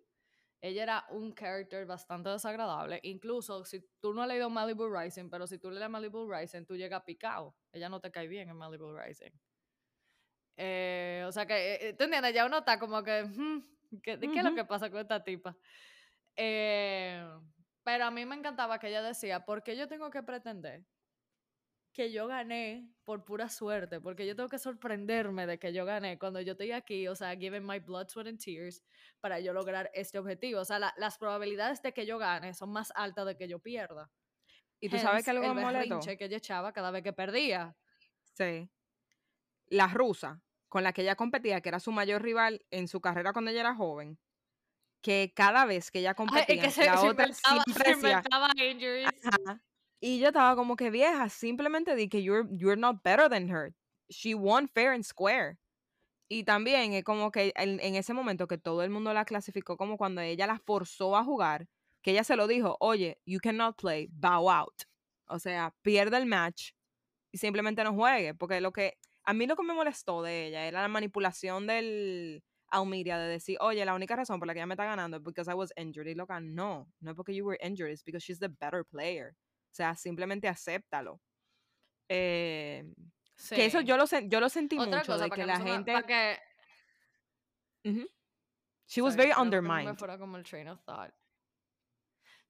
[0.60, 2.98] Ella era un character bastante desagradable.
[3.04, 6.76] Incluso si tú no has leído Malibu Rising, pero si tú lees Malibu Rising, tú
[6.76, 7.54] llegas picado.
[7.70, 9.30] Ella no te cae bien en Malibu Rising.
[10.60, 12.34] Eh, o sea que, eh, ¿tú entiendes?
[12.34, 15.56] Ya uno está como que, hmm, ¿qué, ¿qué es lo que pasa con esta tipa?
[16.36, 17.24] Eh,
[17.84, 20.84] pero a mí me encantaba que ella decía, ¿por qué yo tengo que pretender
[21.92, 24.00] que yo gané por pura suerte?
[24.00, 27.36] Porque yo tengo que sorprenderme de que yo gané cuando yo estoy aquí, o sea,
[27.36, 28.84] giving my blood, sweat and tears
[29.20, 30.60] para yo lograr este objetivo.
[30.60, 33.58] O sea, la- las probabilidades de que yo gane son más altas de que yo
[33.60, 34.10] pierda.
[34.80, 35.54] Y tú sabes que Hence, algo el
[35.88, 37.76] berrinche que ella echaba cada vez que perdía.
[38.22, 38.70] Sí.
[39.70, 43.32] La rusa, con la que ella competía, que era su mayor rival en su carrera
[43.32, 44.18] cuando ella era joven,
[45.02, 48.22] que cada vez que ella Ay, competía, es que se, la se otra siempre.
[50.00, 53.74] Y yo estaba como que vieja, simplemente di que you're, you're not better than her.
[54.08, 55.58] She won fair and square.
[56.30, 59.76] Y también es como que en, en ese momento que todo el mundo la clasificó
[59.76, 61.66] como cuando ella la forzó a jugar,
[62.02, 64.82] que ella se lo dijo, oye, you cannot play, bow out.
[65.26, 66.72] O sea, pierde el match
[67.32, 68.34] y simplemente no juegue.
[68.34, 68.98] Porque lo que,
[69.28, 73.58] a mí lo que me molestó de ella era la manipulación del Almeria de decir,
[73.60, 75.70] oye, la única razón por la que ella me está ganando es because I was
[75.76, 76.06] injured.
[76.06, 79.34] Y loca, no, no es porque you were injured, it's because she's the better player.
[79.70, 81.20] O sea, simplemente acéptalo.
[82.08, 82.90] Eh,
[83.50, 85.92] Que eso yo lo, yo lo sentí Otra mucho cosa, de que que, la gente...
[86.06, 86.38] que.
[88.86, 89.98] She was very no me undermined.
[89.98, 91.12] fuera como el train of thought.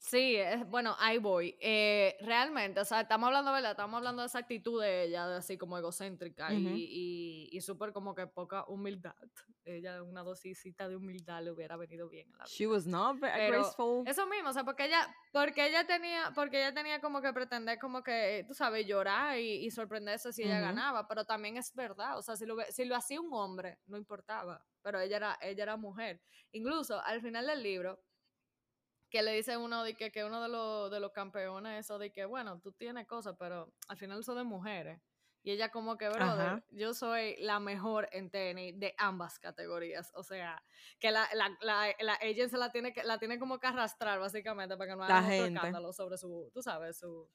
[0.00, 1.56] Sí, es- bueno, ahí voy.
[1.60, 3.72] Eh, realmente, o sea, estamos hablando, ¿verdad?
[3.72, 6.68] Estamos hablando de esa actitud de ella, de así como egocéntrica y- Ujú.
[6.76, 9.14] y, y, súper como que poca humildad.
[9.64, 12.74] Ella, una dosisita de humildad le hubiera venido bien en la She vida.
[12.74, 14.06] was not very Pero graceful.
[14.08, 17.78] Eso mismo, o sea, porque ella, porque ella tenía, porque ella tenía como que pretender
[17.78, 20.64] como que, tú sabes, llorar y, y sorprenderse si ella Ujú.
[20.68, 23.98] ganaba, pero también es verdad, o sea, si lo, si lo hacía un hombre, no
[23.98, 26.22] importaba, pero ella era, ella era mujer.
[26.52, 28.00] Incluso al final del libro,
[29.10, 32.12] que le dice uno de que, que uno de los, de los campeones, eso de
[32.12, 35.00] que, bueno, tú tienes cosas, pero al final son de mujeres.
[35.42, 36.64] Y ella como que, brother, Ajá.
[36.70, 40.12] yo soy la mejor en tenis de ambas categorías.
[40.14, 40.62] O sea,
[40.98, 44.18] que la, la, la, la agent se la tiene, que, la tiene como que arrastrar,
[44.18, 47.30] básicamente, para que no La hagan otro escándalo sobre su, tú sabes, su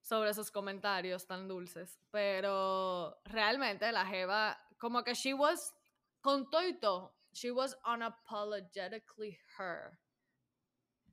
[0.00, 1.98] sobre sus comentarios tan dulces.
[2.12, 5.74] Pero realmente la Jeva, como que she was,
[6.20, 9.98] con todo y todo, she was unapologetically her.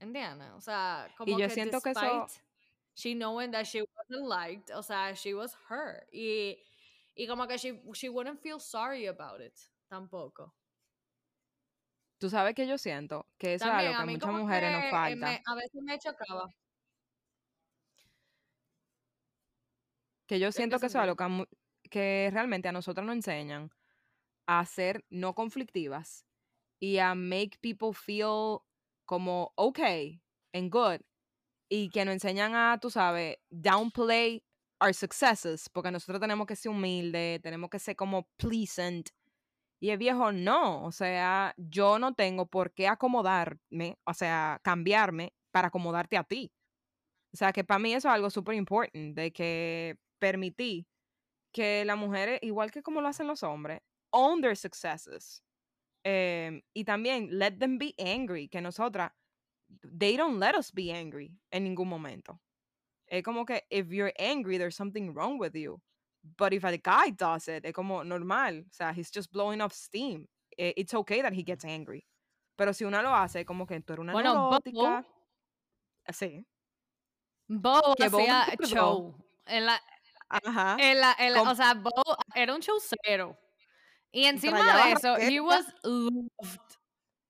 [0.04, 0.50] ¿Entiendes?
[0.52, 2.42] O sea, como yo que siento que eso- despite
[2.96, 6.06] she knowing that she wasn't liked, o sea, she was her.
[6.12, 6.58] Y,
[7.16, 10.54] y como que she, she wouldn't feel sorry about it, tampoco.
[12.20, 14.92] Tú sabes que yo siento que eso es También, algo que muchas mujeres que, nos
[14.92, 15.26] falta.
[15.26, 16.50] me- a veces me chocaba.
[20.28, 21.46] Que yo siento que eso es algo que,
[21.90, 23.72] que realmente a nosotros nos enseñan
[24.48, 26.26] a ser no conflictivas
[26.80, 28.60] y a make people feel
[29.06, 30.22] como okay
[30.54, 31.02] and good
[31.70, 34.44] y que nos enseñan a, tú sabes, downplay
[34.80, 39.10] our successes porque nosotros tenemos que ser humildes, tenemos que ser como pleasant
[39.84, 45.34] y el viejo no, o sea, yo no tengo por qué acomodarme, o sea, cambiarme
[45.52, 46.54] para acomodarte a ti.
[47.34, 50.88] O sea, que para mí eso es algo súper importante, de que permití
[51.52, 55.44] que las mujeres, igual que como lo hacen los hombres, own their successes.
[56.06, 59.12] Em, y también let them be angry, que nosotras,
[59.82, 62.40] they don't let us be angry en ningún momento.
[63.08, 65.80] Es como que if you're angry, there's something wrong with you.
[66.38, 68.60] But if a guy does it, es como normal.
[68.62, 70.28] O sea, he's just blowing off steam.
[70.58, 72.06] Eh, It's okay that he gets angry.
[72.58, 75.06] Pero si una lo hace, como que tú eres una Bueno, Bo, neurótica.
[76.12, 76.46] Sí.
[77.48, 79.16] Bo Que hacía show.
[79.46, 79.80] En la,
[80.30, 80.78] Ajá.
[80.80, 81.92] en la, en la- o sea, Bo
[82.36, 83.38] era un showcero.
[84.14, 86.78] Y encima de eso, he was loved.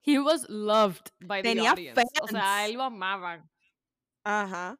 [0.05, 2.01] He was loved by the Tenía audience.
[2.21, 2.69] O sea, fans.
[2.69, 3.49] él lo amaban.
[4.25, 4.77] Ajá.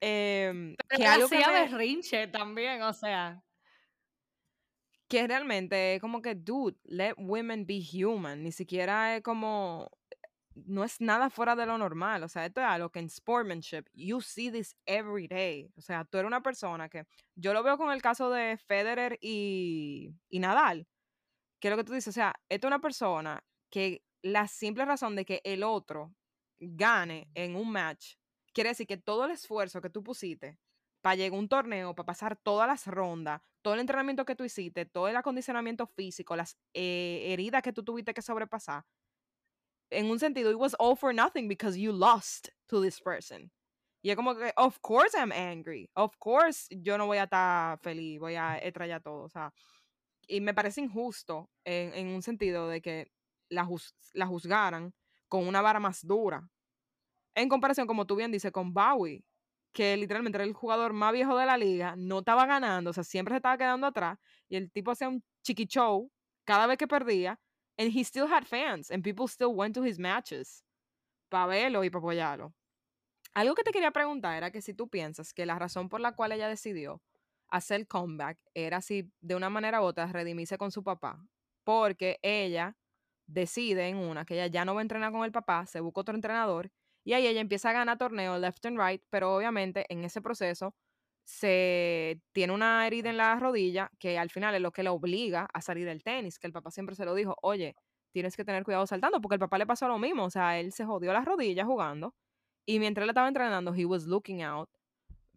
[0.00, 3.42] Em, Pero que algo que, hacía me- berrinche también, o sea.
[5.08, 8.42] que realmente es como que, dude, let women be human.
[8.42, 9.90] Ni siquiera es como,
[10.54, 12.22] no es nada fuera de lo normal.
[12.22, 15.70] O sea, esto es algo que en sportsmanship, you see this every day.
[15.76, 19.18] O sea, tú eres una persona que, yo lo veo con el caso de Federer
[19.20, 20.86] y, y Nadal.
[21.60, 24.84] Que es lo que tú dices, o sea, esto es una persona que la simple
[24.84, 26.14] razón de que el otro
[26.58, 28.14] gane en un match,
[28.52, 30.58] quiere decir que todo el esfuerzo que tú pusiste
[31.00, 34.44] para llegar a un torneo, para pasar todas las rondas, todo el entrenamiento que tú
[34.44, 38.84] hiciste, todo el acondicionamiento físico, las eh, heridas que tú tuviste que sobrepasar,
[39.90, 43.50] en un sentido, it was all for nothing because you lost to this person.
[44.02, 45.90] Y Y es como que, of course I'm angry.
[45.94, 49.24] Of course yo no voy a estar feliz, voy a estrellar todo.
[49.24, 49.52] O sea,
[50.28, 53.10] y me parece injusto en, en un sentido de que
[53.48, 53.68] la,
[54.12, 54.94] la juzgaran
[55.26, 56.48] con una vara más dura.
[57.34, 59.24] En comparación, como tú bien dices, con Bowie,
[59.72, 63.04] que literalmente era el jugador más viejo de la liga, no estaba ganando, o sea,
[63.04, 66.10] siempre se estaba quedando atrás, y el tipo hacía un chiqui show
[66.44, 67.38] cada vez que perdía,
[67.78, 70.64] and he still had fans, and people still went to his matches
[71.28, 72.54] para verlo y para apoyarlo.
[73.34, 76.12] Algo que te quería preguntar era que si tú piensas que la razón por la
[76.12, 77.00] cual ella decidió
[77.50, 81.26] hacer comeback era si de una manera u otra redimirse con su papá,
[81.64, 82.76] porque ella
[83.26, 86.00] decide en una que ella ya no va a entrenar con el papá, se busca
[86.00, 86.70] otro entrenador
[87.04, 90.74] y ahí ella empieza a ganar torneos left and right, pero obviamente en ese proceso
[91.24, 95.46] se tiene una herida en la rodilla que al final es lo que le obliga
[95.52, 97.76] a salir del tenis, que el papá siempre se lo dijo, oye,
[98.12, 100.72] tienes que tener cuidado saltando, porque el papá le pasó lo mismo, o sea, él
[100.72, 102.14] se jodió las rodillas jugando
[102.66, 104.70] y mientras él estaba entrenando, he was looking out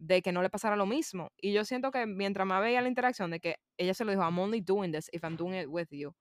[0.02, 1.30] de que no le pasara lo mismo.
[1.40, 4.22] Y yo siento que mientras más veía la interacción de que ella se lo dijo,
[4.22, 6.12] I'm only doing this if I'm doing it with you,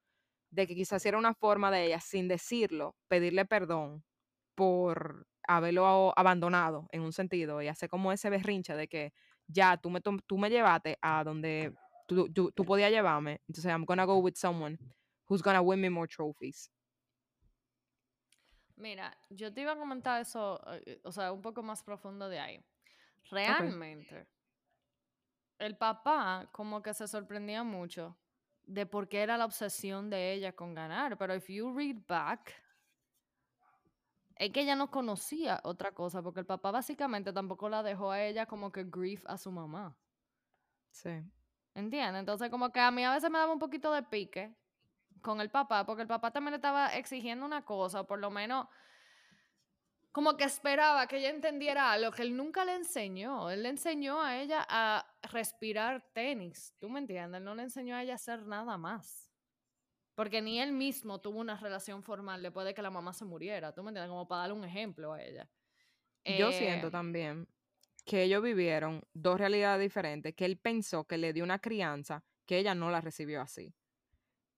[0.52, 4.04] de que quizás era una forma de ella, sin decirlo, pedirle perdón
[4.54, 9.14] por haberlo abandonado en un sentido y hacer como ese berrinche de que
[9.48, 11.74] ya tú me, tú me llevaste a donde
[12.08, 14.78] tú, tú, podías llevarme, entonces I'm gonna go with someone
[15.28, 16.70] who's gonna win me more trophies.
[18.76, 22.40] Mira, yo te iba a comentar eso, eh, o sea, un poco más profundo de
[22.40, 22.64] ahí.
[23.30, 24.28] Realmente,
[25.58, 28.18] el papá como que se sorprendía mucho
[28.64, 32.54] de por qué era la obsesión de ella con ganar, pero if you read back,
[34.36, 38.24] es que ella no conocía otra cosa, porque el papá básicamente tampoco la dejó a
[38.24, 39.96] ella como que grief a su mamá.
[40.90, 41.24] Sí.
[41.76, 42.20] ¿Entiendes?
[42.20, 44.56] Entonces como que a mí a veces me daba un poquito de pique
[45.22, 48.68] con el papá, porque el papá también le estaba exigiendo una cosa, por lo menos
[50.12, 53.50] como que esperaba que ella entendiera algo que él nunca le enseñó.
[53.50, 57.40] Él le enseñó a ella a respirar tenis, ¿tú me entiendes?
[57.40, 59.32] Él no le enseñó a ella a hacer nada más.
[60.14, 63.74] Porque ni él mismo tuvo una relación formal después de que la mamá se muriera,
[63.74, 64.10] ¿tú me entiendes?
[64.10, 65.50] Como para darle un ejemplo a ella.
[66.26, 67.48] Yo siento eh, también
[68.06, 72.58] que ellos vivieron dos realidades diferentes, que él pensó que le dio una crianza que
[72.58, 73.74] ella no la recibió así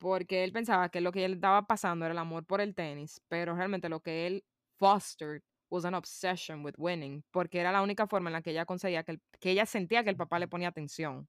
[0.04, 3.22] porque él pensaba que lo que él estaba pasando era el amor por el tenis,
[3.30, 4.44] pero realmente lo que él
[4.84, 8.66] fostered was an obsession with winning, porque era la única forma en la que ella
[8.66, 11.28] conseguía que, que ella sentía que el papá le ponía atención.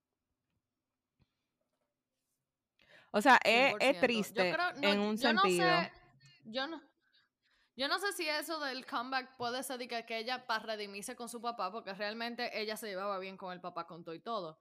[3.13, 5.67] O sea, es, triste en un sentido.
[5.67, 5.93] No sé,
[6.47, 6.83] yo no,
[7.77, 11.29] yo no sé si eso del comeback puede ser que, que ella para redimirse con
[11.29, 14.59] su papá, porque realmente ella se llevaba bien con el papá con todo y todo.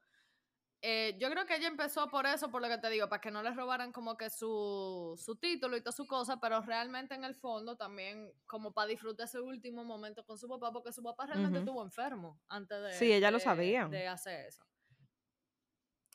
[0.86, 3.32] Eh, yo creo que ella empezó por eso, por lo que te digo, para que
[3.32, 7.24] no le robaran como que su, su título y toda su cosa, pero realmente en
[7.24, 11.26] el fondo también como para disfrutar ese último momento con su papá, porque su papá
[11.26, 13.88] realmente estuvo enfermo antes de, sí, ella lo sabía.
[13.88, 14.66] de hacer eso.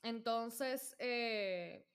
[0.02, 1.87] Entonces, eh,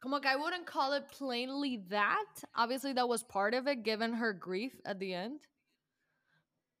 [0.00, 2.26] como que I wouldn't call it plainly that.
[2.56, 5.46] Obviously that was part of it, given her grief at the end.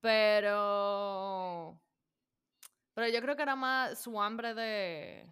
[0.00, 1.80] Pero
[2.98, 5.24] pero yo creo que era más su hambre de.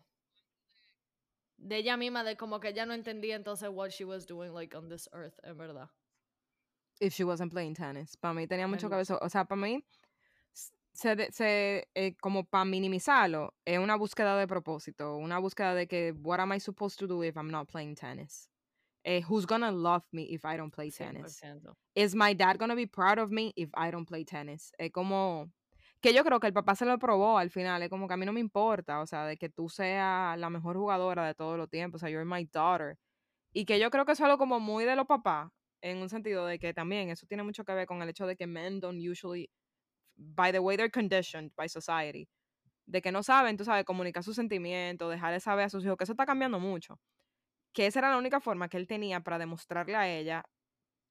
[1.57, 4.77] de ella misma, de como que ella no entendía entonces what she was doing like
[4.77, 5.91] on this earth, en verdad.
[7.01, 8.17] If she wasn't playing tennis.
[8.17, 9.05] Para mí tenía mucho ver.
[9.21, 9.85] O sea, para mí,
[10.93, 15.17] se, se eh, como para minimizarlo, es una búsqueda de propósito.
[15.17, 18.49] Una búsqueda de que, what am I supposed to do if I'm not playing tennis?
[19.03, 21.43] Eh, who's gonna love me if I don't play tennis?
[21.97, 24.71] Is my dad gonna be proud of me if I don't play tennis?
[24.79, 25.51] Es como
[26.07, 28.17] que yo creo que el papá se lo probó al final, es como que a
[28.17, 31.59] mí no me importa, o sea, de que tú seas la mejor jugadora de todos
[31.59, 32.97] los tiempos, o sea, you're my daughter.
[33.53, 36.09] Y que yo creo que eso es algo como muy de los papás, en un
[36.09, 38.79] sentido de que también eso tiene mucho que ver con el hecho de que men
[38.79, 39.51] don't usually,
[40.15, 42.29] by the way they're conditioned by society,
[42.87, 46.05] de que no saben, tú sabes, comunicar sus sentimientos, dejarle saber a sus hijos, que
[46.05, 47.01] eso está cambiando mucho.
[47.73, 50.45] Que esa era la única forma que él tenía para demostrarle a ella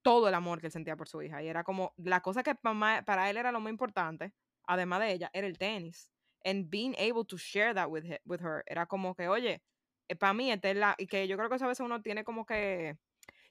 [0.00, 1.42] todo el amor que él sentía por su hija.
[1.42, 4.32] Y era como la cosa que para él era lo más importante,
[4.66, 6.10] además de ella, era el tenis.
[6.44, 9.62] And being able to share that with, with her, era como que, oye,
[10.08, 12.24] eh, para mí, esta es la, y que yo creo que a veces uno tiene
[12.24, 12.96] como que,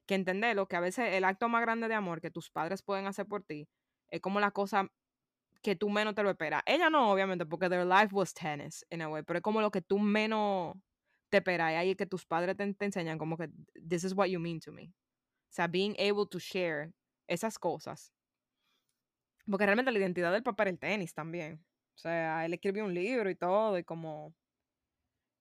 [0.05, 3.07] que entenderlo, que a veces el acto más grande de amor que tus padres pueden
[3.07, 3.67] hacer por ti
[4.09, 4.89] es como la cosa
[5.61, 6.61] que tú menos te lo esperas.
[6.65, 9.71] Ella no, obviamente, porque their life was tennis, in a way, pero es como lo
[9.71, 10.75] que tú menos
[11.29, 11.71] te esperas.
[11.73, 13.49] Y ahí que tus padres te, te enseñan como que,
[13.87, 14.93] this is what you mean to me.
[15.49, 16.93] O sea, being able to share
[17.27, 18.13] esas cosas
[19.49, 21.63] porque realmente la identidad del papá era el tenis también.
[21.95, 24.33] O sea, él escribió un libro y todo, y como.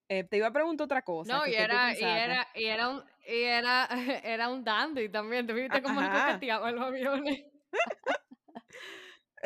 [0.09, 1.38] Eh, te iba a preguntar otra cosa.
[1.38, 3.88] No, y, era, y, era, y era un, y era,
[4.24, 5.46] era un dandy también.
[5.46, 7.44] Te viste cómo coqueteaba en los aviones.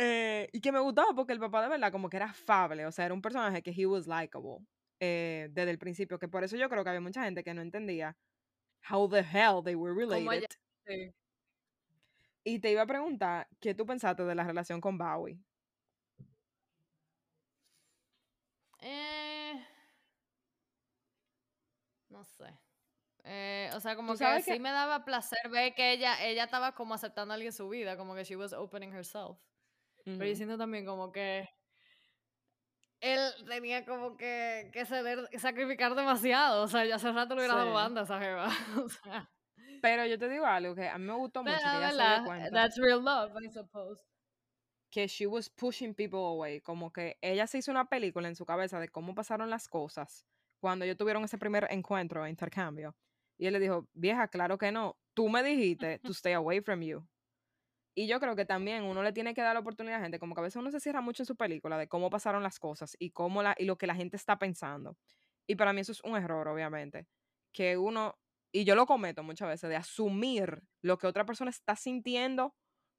[0.00, 2.92] Eh, y que me gustaba porque el papá de verdad como que era afable, o
[2.92, 4.58] sea, era un personaje que he was likable
[5.00, 7.62] eh, desde el principio, que por eso yo creo que había mucha gente que no
[7.62, 8.16] entendía
[8.88, 10.46] how the hell they were related.
[10.86, 11.12] Sí.
[12.48, 15.38] Y te iba a preguntar, ¿qué tú pensaste de la relación con Bowie?
[18.80, 19.66] Eh,
[22.08, 22.58] no sé.
[23.24, 26.94] Eh, o sea, como que sí me daba placer ver que ella, ella estaba como
[26.94, 29.38] aceptando a alguien en su vida, como que she was opening herself.
[30.04, 31.46] Pero diciendo también como que
[33.00, 36.62] él tenía como que, que ceder, sacrificar demasiado.
[36.62, 38.48] O sea, ya hace rato lo hubiera dado banda esa jeva.
[38.82, 39.30] o sea.
[39.80, 41.56] Pero yo te digo algo que a mí me gustó mucho.
[41.56, 42.50] que ella se dio cuenta.
[42.50, 44.02] That's real love, I suppose
[44.90, 48.46] que she was pushing people away, como que ella se hizo una película en su
[48.46, 50.24] cabeza de cómo pasaron las cosas
[50.60, 52.96] cuando ellos tuvieron ese primer encuentro, intercambio.
[53.36, 56.82] Y él le dijo, vieja, claro que no, tú me dijiste to stay away from
[56.82, 57.06] you.
[57.94, 60.18] Y yo creo que también uno le tiene que dar la oportunidad a la gente,
[60.18, 62.58] como que a veces uno se cierra mucho en su película de cómo pasaron las
[62.58, 64.96] cosas y cómo la, y lo que la gente está pensando.
[65.46, 67.06] Y para mí eso es un error, obviamente.
[67.52, 68.16] Que uno,
[68.52, 72.54] y yo lo cometo muchas veces, de asumir lo que otra persona está sintiendo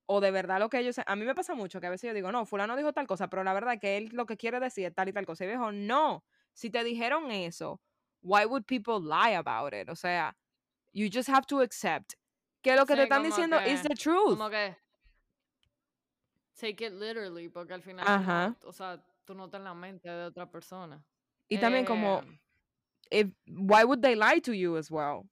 [0.06, 0.98] o de verdad lo que ellos...
[1.06, 3.30] A mí me pasa mucho que a veces yo digo, no, fulano dijo tal cosa,
[3.30, 5.44] pero la verdad que él lo que quiere decir es tal y tal cosa.
[5.44, 6.24] Y viejo, no,
[6.54, 7.82] si te dijeron eso,
[8.22, 9.90] why would people lie about it?
[9.90, 10.36] O sea,
[10.94, 12.14] you just have to accept
[12.62, 14.38] que lo que te están diciendo is the truth.
[14.38, 14.76] Como que
[16.60, 20.50] take it literally, porque al final, o sea, tú no en la mente de otra
[20.50, 21.04] persona.
[21.48, 22.22] Y también como,
[23.12, 25.30] if, why would they lie to you as well?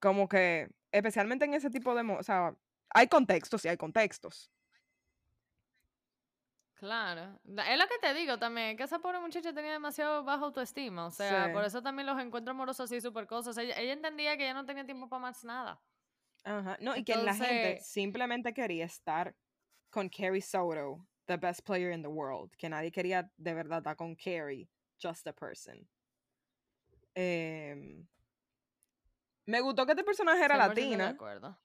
[0.00, 2.54] Como que, especialmente en ese tipo de, o sea,
[2.94, 4.50] hay contextos y hay contextos.
[6.76, 7.40] Claro.
[7.46, 11.06] Es lo que te digo también, que esa pobre muchacha tenía demasiado baja autoestima.
[11.06, 13.56] O sea, por eso también los encuentros amorosos así súper cosas.
[13.56, 15.80] Ella, entendía que ya no tenía tiempo para más nada.
[16.44, 16.76] Ajá.
[16.80, 19.34] No, y que la gente simplemente quería estar
[19.90, 22.54] con Carrie Soto, the best player in the world.
[22.56, 24.68] Que nadie quería de verdad estar con Carrie,
[25.02, 25.88] just a person.
[27.18, 28.06] Em,
[29.46, 31.04] me gustó que este personaje era latina.
[31.04, 31.58] De acuerdo.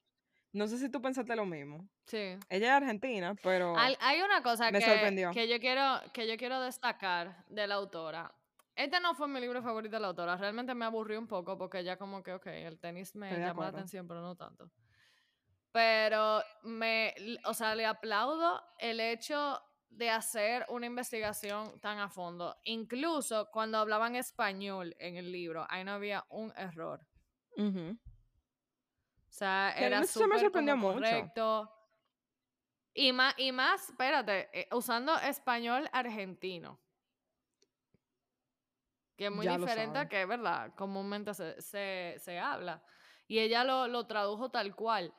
[0.52, 1.88] No sé si tú pensaste lo mismo.
[2.06, 2.38] Sí.
[2.48, 3.74] Ella es argentina, pero.
[3.76, 8.34] Hay, una cosa que, que, yo quiero, que yo quiero destacar de la autora.
[8.74, 10.36] Este no fue mi libro favorito de la autora.
[10.36, 13.68] Realmente me aburrió un poco porque ella, como que, ok, el tenis me llama la
[13.68, 14.70] atención, pero no tanto.
[15.70, 17.14] Pero me.
[17.44, 19.62] O sea, le aplaudo el hecho
[19.96, 22.56] de hacer una investigación tan a fondo.
[22.64, 27.06] Incluso cuando hablaban español en el libro, ahí no había un error.
[27.56, 31.70] O sea, era súper correcto.
[32.94, 36.78] Y más, y más, espérate, eh, usando español argentino.
[39.16, 40.74] Que es muy diferente a que, ¿verdad?
[40.74, 42.82] Comúnmente se, se, habla.
[43.26, 45.14] Y ella lo, lo tradujo tal cual.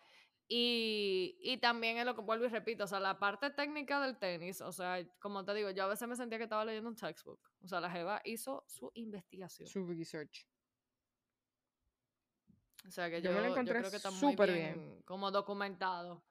[0.47, 4.17] Y, y, también es lo que vuelvo y repito, o sea, la parte técnica del
[4.17, 6.95] tenis, o sea, como te digo, yo a veces me sentía que estaba leyendo un
[6.95, 7.39] textbook.
[7.63, 9.67] O sea, la Jeva hizo su investigación.
[9.67, 10.45] Su research.
[12.87, 16.23] O sea que yo, me lo encontré creo que está súper bien, como documentado.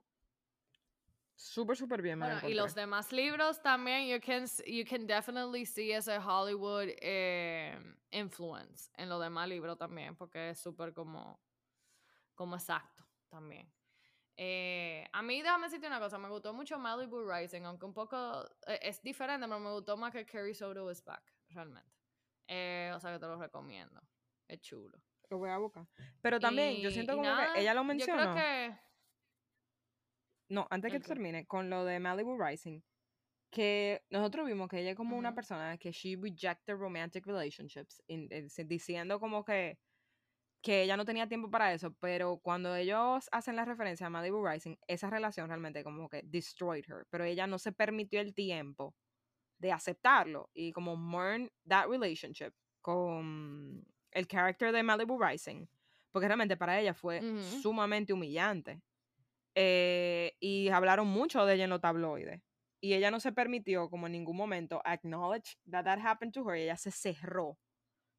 [1.34, 2.20] Súper, súper bien.
[2.20, 7.76] bueno, y los demás libros también, you can, you can definitely see ese Hollywood eh,
[8.12, 11.40] influence en los demás libros también, porque es súper como,
[12.34, 13.72] como exacto también.
[14.44, 18.44] Eh, a mí, déjame decirte una cosa, me gustó mucho Malibu Rising, aunque un poco
[18.66, 21.92] eh, es diferente, pero me gustó más que Carrie Soto is Back, realmente.
[22.92, 24.00] o sea que te lo recomiendo.
[24.48, 25.00] Es chulo
[25.32, 25.86] lo voy a buscar.
[26.20, 28.22] Pero también, yo siento como que ella lo mencionó.
[28.22, 28.78] Yo creo que...
[30.48, 32.82] No, antes que termine, con lo de Malibu Rising,
[33.50, 38.02] que nosotros vimos que ella es como una persona que she rejected romantic relationships,
[38.66, 39.78] diciendo como que,
[40.62, 44.46] que ella no tenía tiempo para eso, pero cuando ellos hacen la referencia a Malibu
[44.46, 48.94] Rising, esa relación realmente como que destroyed her, pero ella no se permitió el tiempo
[49.58, 55.66] de aceptarlo y como mourn that relationship con el character de Malibu Rising,
[56.12, 57.20] porque realmente para ella fue
[57.60, 58.80] sumamente humillante.
[59.54, 62.40] Eh, y hablaron mucho de ella en los tabloides.
[62.80, 66.56] Y ella no se permitió, como en ningún momento, acknowledge that that happened to her.
[66.56, 67.58] ella se cerró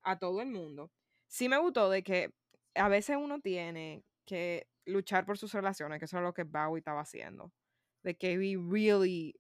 [0.04, 0.92] a todo el mundo.
[1.34, 2.32] Sí me gustó de que
[2.76, 6.78] a veces uno tiene que luchar por sus relaciones, que eso es lo que Bowie
[6.78, 7.52] estaba haciendo.
[8.04, 9.34] De que we really,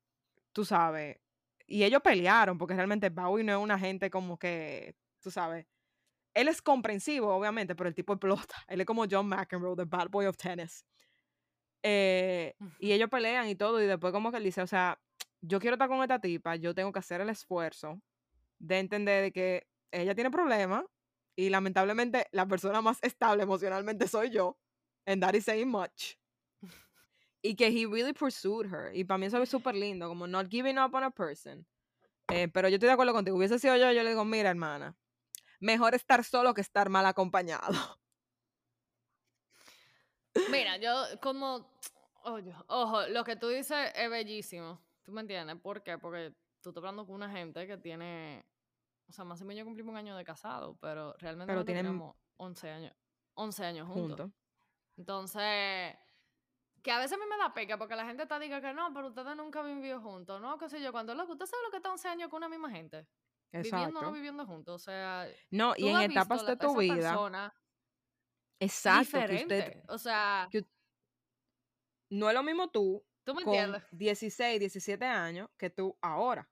[0.54, 1.20] tú sabes,
[1.68, 5.68] y ellos pelearon, porque realmente Bowie no es una gente como que, tú sabes,
[6.34, 8.56] él es comprensivo, obviamente, pero el tipo explota.
[8.68, 10.84] Él es como John McEnroe, the bad boy of tennis.
[11.84, 15.00] Eh, y ellos pelean y todo, y después como que él dice, o sea,
[15.42, 18.02] yo quiero estar con esta tipa, yo tengo que hacer el esfuerzo
[18.58, 20.86] de entender de que ella tiene problemas
[21.36, 24.58] y lamentablemente la persona más estable emocionalmente soy yo,
[25.06, 26.18] and that is saying much.
[27.44, 28.92] y que he really pursued her.
[28.96, 31.68] Y para mí eso es súper lindo, como not giving up on a person.
[32.30, 33.38] Eh, pero yo estoy de acuerdo contigo.
[33.38, 34.96] Hubiese sido yo, yo le digo, mira, hermana,
[35.60, 38.00] mejor estar solo que estar mal acompañado.
[40.50, 41.70] Mira, yo como,
[42.24, 44.82] ojo, lo que tú dices es bellísimo.
[45.04, 45.58] ¿Tú me entiendes?
[45.58, 45.98] ¿Por qué?
[45.98, 48.46] Porque tú estás hablando con una gente que tiene,
[49.08, 51.86] o sea, más o menos yo cumplimos un año de casado, pero realmente Pero tienen-
[51.86, 52.96] tenemos 11 años,
[53.36, 54.32] 11 años juntos.
[54.98, 55.96] Entonces,
[56.84, 58.94] que a veces a mí me da peca porque la gente te diga que no,
[58.94, 60.58] pero ustedes nunca han vivido juntos, ¿no?
[60.58, 62.70] Qué sé yo, cuando loco, usted sabe lo que está 11 años con una misma
[62.70, 63.08] gente,
[63.52, 64.12] viviendo o no Exacto.
[64.14, 67.18] viviendo juntos, o sea, No, y en etapas de tu vida.
[68.60, 70.50] Exacto, que usted o sea,
[72.10, 73.84] no es lo mismo tú ¿tú me con entiendes?
[73.92, 76.50] 16, 17 años que tú ahora.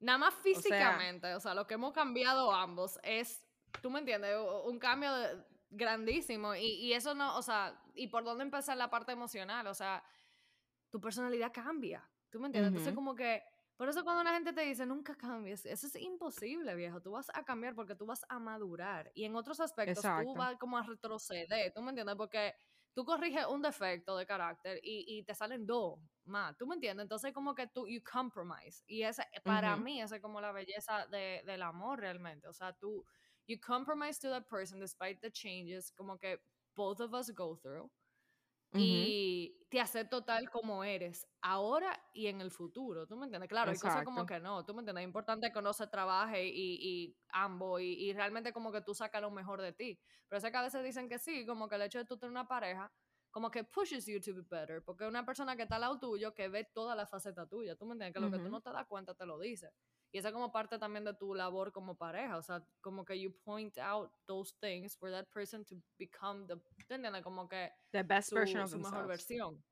[0.00, 3.44] Nada más físicamente, o sea, lo que hemos cambiado ambos es,
[3.82, 8.24] tú me entiendes, un cambio de- grandísimo y, y eso no, o sea, y por
[8.24, 10.02] dónde empezar la parte emocional, o sea,
[10.90, 12.96] tu personalidad cambia, tú me entiendes, entonces Ujú.
[12.96, 13.42] como que,
[13.76, 17.30] por eso cuando la gente te dice, nunca cambies, eso es imposible, viejo, tú vas
[17.34, 20.32] a cambiar porque tú vas a madurar y en otros aspectos Exacto.
[20.32, 22.54] tú vas como a retroceder, tú me entiendes, porque
[22.98, 27.04] tú corriges un defecto de carácter y, y te salen dos más, ¿tú me entiendes?
[27.04, 28.82] Entonces como que tú, you compromise.
[28.88, 29.84] Y ese, para Ujú.
[29.84, 32.48] mí, esa es como la belleza de, del amor realmente.
[32.48, 33.06] O sea, tú,
[33.46, 36.40] you compromise to that person despite the changes, como que
[36.74, 37.88] both of us go through.
[38.74, 43.48] Y te acepto tal como eres, ahora y en el futuro, ¿tú me entiendes?
[43.48, 45.02] Claro, hay cosas como que no, ¿tú me entiendes?
[45.02, 48.94] Es importante que uno se trabaje y, y ambos, y, y realmente como que tú
[48.94, 50.00] sacas lo mejor de ti.
[50.28, 52.30] Pero sé que a veces dicen que sí, como que el hecho de tú tener
[52.30, 52.92] una pareja,
[53.30, 56.34] como que pushes you to be better, porque una persona que está al lado tuyo,
[56.34, 58.14] que ve toda la faceta tuya, ¿tú me entiendes?
[58.14, 59.70] Que lo que tú no te das cuenta te lo dice.
[60.10, 63.20] Y esa es como parte también de tu labor como pareja, o sea, como que
[63.20, 66.56] you point out those things for that person to become the,
[66.86, 67.22] ¿tú entiendes?
[67.22, 69.62] Como que The best su, version of su mejor versión.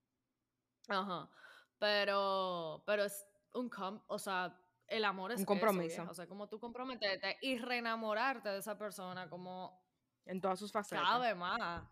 [0.88, 1.28] Ajá.
[1.78, 4.58] Pero, pero es un com, o sea,
[4.88, 6.06] el amor es Un compromiso.
[6.08, 9.82] o sea, como tú comprometerte y reenamorarte de esa persona como
[10.26, 11.20] En todas sus facetas.
[11.20, 11.82] vez más.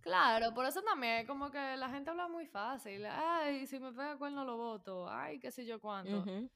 [0.00, 3.04] Claro, por eso también como que la gente habla muy fácil.
[3.06, 5.08] Ay, si me pega cuerno lo voto.
[5.08, 6.18] Ay, qué sé yo cuánto.
[6.18, 6.48] Ujú.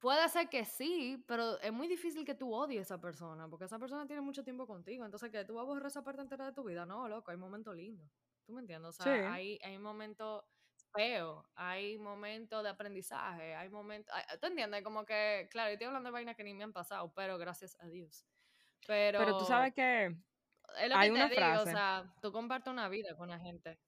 [0.00, 3.66] Puede ser que sí, pero es muy difícil que tú odies a esa persona, porque
[3.66, 5.04] esa persona tiene mucho tiempo contigo.
[5.04, 6.86] Entonces, que tú vas a borrar esa parte entera de tu vida.
[6.86, 8.10] No, loco, hay momentos lindos.
[8.46, 8.88] ¿Tú me entiendes?
[8.88, 9.10] O sea, Sí.
[9.10, 10.42] hay, hay momentos
[10.94, 14.14] feos, hay momentos de aprendizaje, hay momentos...
[14.40, 14.82] ¿Tú entiendes?
[14.82, 17.76] Como que, claro, yo estoy hablando de vainas que ni me han pasado, pero gracias
[17.80, 18.26] a Dios.
[18.86, 22.32] Pero, Pero tú sabes que es lo hay que una te digo, o sea, tú
[22.32, 23.78] compartes una vida con la gente.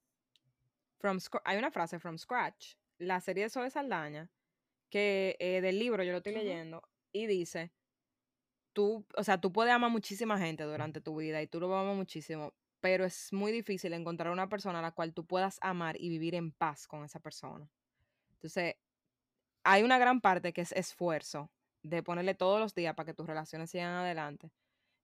[0.98, 4.30] from hay una frase from scratch, la serie de Zoe Saldaña,
[4.92, 6.82] que eh, del libro yo lo estoy leyendo
[7.12, 7.72] y dice,
[8.74, 11.96] tú, o sea, tú puedes amar muchísima gente durante tu vida y tú lo amas
[11.96, 16.10] muchísimo, pero es muy difícil encontrar una persona a la cual tú puedas amar y
[16.10, 17.70] vivir en paz con esa persona.
[18.34, 18.74] Entonces,
[19.64, 21.50] hay una gran parte que es esfuerzo
[21.82, 24.52] de ponerle todos los días para que tus relaciones sigan adelante.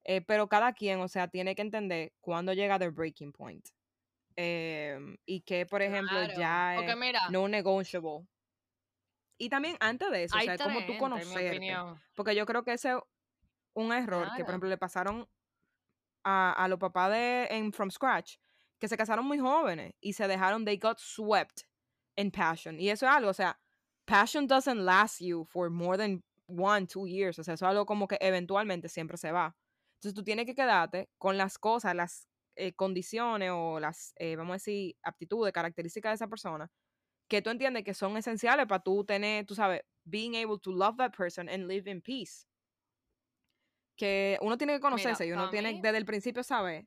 [0.05, 3.67] Eh, pero cada quien, o sea, tiene que entender cuándo llega the breaking point.
[4.37, 8.29] Em, y que, por ejemplo, Claro, ya es mira, no negotiable.
[9.39, 11.77] Y también antes de eso, o sea, es como tú conocerte.
[12.15, 12.99] Porque yo creo que ese es
[13.75, 15.29] un error que, por ejemplo, le pasaron
[16.25, 18.37] a, a los papás de en From Scratch,
[18.79, 21.63] que se casaron muy jóvenes y se dejaron, they got swept
[22.17, 22.81] in passion.
[22.81, 23.59] Y eso es algo, o sea,
[24.05, 27.39] passion doesn't last you for more than one, two years.
[27.39, 29.57] O sea, eso es algo como que eventualmente siempre se va.
[29.95, 34.53] Entonces tú tienes que quedarte con las cosas, las eh, condiciones o las, eh, vamos
[34.53, 36.71] a decir, aptitudes, características de esa persona,
[37.29, 40.97] que tú entiendes que son esenciales para tú tener, tú sabes, being able to love
[40.97, 42.47] that person and live in peace.
[43.97, 46.87] Que uno tiene que Mira, conocerse y uno tiene mí, desde el principio saber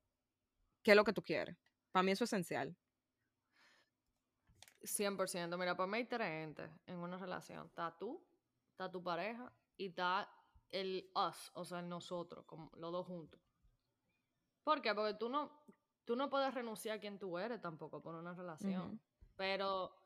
[0.81, 1.55] qué es lo que tú quieres.
[1.91, 2.75] Para mí eso es esencial.
[4.81, 5.57] 100%.
[5.57, 7.67] Mira, para mí hay tres entes en una relación.
[7.67, 8.25] Está tú,
[8.71, 10.27] está tu pareja y está
[10.69, 13.39] el us, o sea, el nosotros, como los dos juntos.
[14.63, 14.95] ¿Por qué?
[14.95, 15.63] Porque tú no,
[16.05, 19.01] tú no puedes renunciar a quien tú eres tampoco por una relación.
[19.35, 20.00] Pero,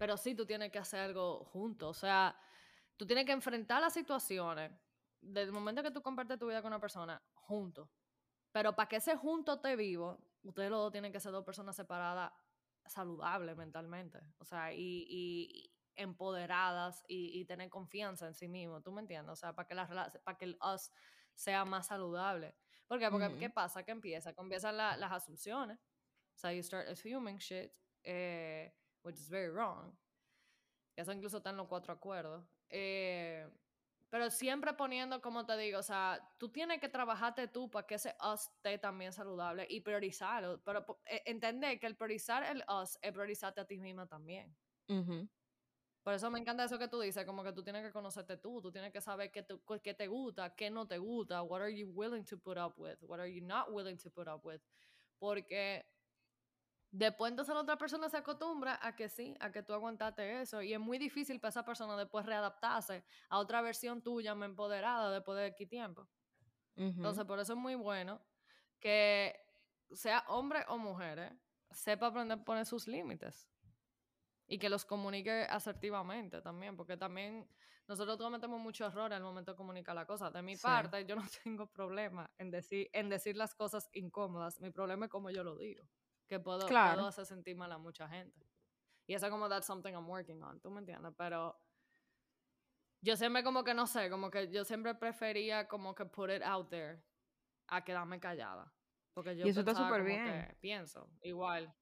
[0.00, 1.90] pero sí tú tienes que hacer algo juntos.
[1.98, 2.34] O sea,
[2.96, 4.72] tú tienes que enfrentar las situaciones
[5.20, 7.86] desde el momento que tú compartes tu vida con una persona juntos.
[8.50, 11.76] Pero para que ese junto te vivo, ustedes los dos tienen que ser dos personas
[11.76, 12.32] separadas,
[12.86, 14.18] saludables mentalmente.
[14.38, 18.80] O sea, y, y- empoderadas y, y tener confianza en sí mismo.
[18.80, 19.34] ¿Tú me entiendes?
[19.34, 20.90] O sea, para que, la, rela- para que el us
[21.34, 22.56] sea más saludable.
[22.86, 23.10] ¿Por qué?
[23.10, 23.26] Porque.
[23.38, 23.82] ¿qué pasa?
[23.82, 24.32] Que empieza?
[24.38, 25.78] Empiezan la- las asunciones.
[25.78, 27.70] O sea, you start assuming shit,
[28.02, 29.96] eh, which is very wrong.
[30.96, 32.44] Eso incluso está en los cuatro acuerdos.
[32.68, 33.46] Eh,
[34.10, 37.94] Pero siempre poniendo, como te digo, o sea, tú tienes que trabajarte tú para que
[37.94, 40.60] ese us esté también saludable y priorizarlo.
[40.64, 44.54] Pero e, entender que el priorizar el us es priorizarte a ti misma también.
[46.02, 48.60] Por eso me encanta eso que tú dices, como que tú tienes que conocerte tú,
[48.60, 49.46] tú tienes que saber qué,
[49.80, 52.98] qué te gusta, qué no te gusta, what are you willing to put up with,
[53.02, 54.60] what are you not willing to put up with.
[55.20, 55.86] Porque
[56.92, 60.60] Después entonces la otra persona se acostumbra a que sí, a que tú aguantaste eso.
[60.60, 65.10] Y es muy difícil para esa persona después readaptarse a otra versión tuya más empoderada
[65.12, 66.08] después de X tiempo.
[66.76, 68.22] Entonces por eso es muy bueno
[68.78, 69.38] que
[69.92, 71.38] sea hombre o mujer, ¿eh?
[71.70, 73.48] sepa aprender a poner sus límites.
[74.46, 77.48] Y que los comunique asertivamente también, porque también
[77.86, 80.30] nosotros cometemos muchos errores al momento de comunicar la cosa.
[80.30, 84.60] De mi parte, yo no tengo problema en decir, en decir las cosas incómodas.
[84.60, 85.84] Mi problema es cómo yo lo digo
[86.30, 88.46] que puedo, puedo hacer sentir mal a mucha gente.
[89.08, 91.12] Y eso como that's something I'm working on, ¿tú me entiendes?
[91.18, 91.60] Pero
[93.00, 96.42] yo siempre como que no sé, como que yo siempre prefería como que put it
[96.44, 97.02] out there
[97.66, 98.72] a quedarme callada.
[99.12, 100.56] Porque yo y eso está súper bien.
[100.60, 101.74] pienso igual,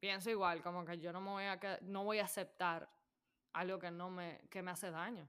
[0.00, 2.90] pienso igual, como que yo no me voy a, no voy a aceptar
[3.52, 5.28] algo que no me, que me hace daño.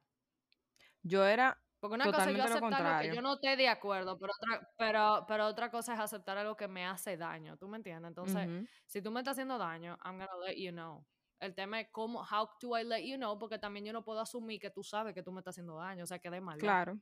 [1.04, 4.18] Yo era porque una cosa es yo aceptar lo que yo no esté de acuerdo,
[4.18, 7.78] pero otra, pero, pero otra cosa es aceptar algo que me hace daño, ¿tú me
[7.78, 8.10] entiendes?
[8.10, 11.06] Entonces, si tú me estás haciendo daño, I'm gonna let you know.
[11.40, 14.20] El tema es cómo, how do I let you know, porque también yo no puedo
[14.20, 16.58] asumir que tú sabes que tú me estás haciendo daño, o sea, que de mal.
[16.58, 16.98] Claro.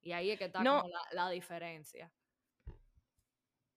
[0.00, 2.10] Y ahí es que está como la, la diferencia.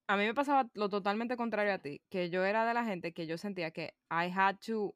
[0.08, 3.14] A mí me pasaba lo totalmente contrario a ti, que yo era de la gente
[3.14, 4.95] que yo sentía que I had to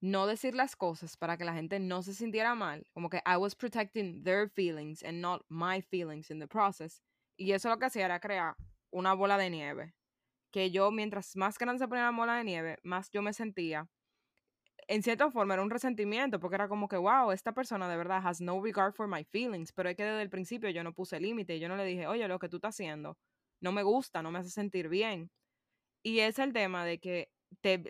[0.00, 3.36] no decir las cosas para que la gente no se sintiera mal, como que I
[3.36, 7.02] was protecting their feelings and not my feelings in the process.
[7.36, 8.56] Y eso lo que hacía era crear
[8.90, 9.94] una bola de nieve.
[10.52, 13.88] Que yo, mientras más grande se ponía la bola de nieve, más yo me sentía.
[14.88, 18.22] En cierta forma era un resentimiento, porque era como que, wow, esta persona de verdad
[18.24, 19.72] has no regard for my feelings.
[19.72, 21.60] Pero es que desde el principio yo no puse límite.
[21.60, 23.16] Yo no le dije, oye, lo que tú estás haciendo
[23.60, 25.30] no me gusta, no me hace sentir bien.
[26.02, 27.30] Y es el tema de que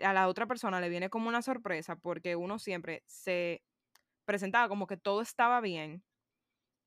[0.03, 3.63] a la otra persona le viene como una sorpresa porque uno siempre se
[4.25, 6.03] presentaba como que todo estaba bien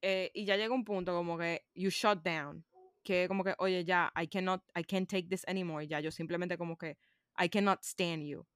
[0.07, 2.63] eh, y ya llega un punto como que you shut down,
[3.03, 6.59] que como que, oye, ya, I cannot, I can't take this anymore, ya, yo simplemente
[6.59, 6.99] como que,
[7.39, 8.47] I cannot stand you.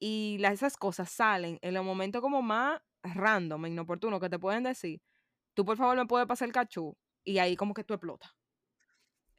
[0.00, 5.00] Y esas cosas salen en los momentos como más random, inoportuno, que te pueden decir,
[5.54, 8.37] tú por favor me puedes pasar el cachú, y ahí como que tú explotas.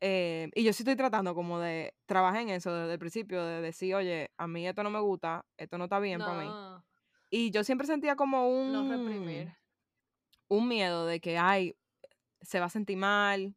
[0.02, 3.62] Eh, y yo sí estoy tratando como de trabajar en eso desde el principio, de
[3.62, 6.50] decir, oye, a mí esto no me gusta, esto no está bien para mí.
[7.30, 8.72] Y yo siempre sentía como un...
[8.72, 9.54] No reprimir.
[10.48, 11.76] Un miedo de que, ay,
[12.42, 13.56] se va a sentir mal,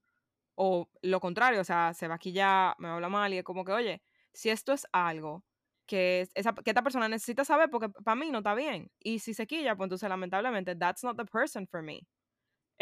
[0.57, 3.65] o lo contrario, o sea, se va a quillar, me habla mal, y es como
[3.65, 5.45] que, oye, si esto es algo
[5.87, 9.33] que, esa, que esta persona necesita saber porque para mí no está bien, y si
[9.33, 12.07] se quilla, pues entonces lamentablemente, that's not the person for me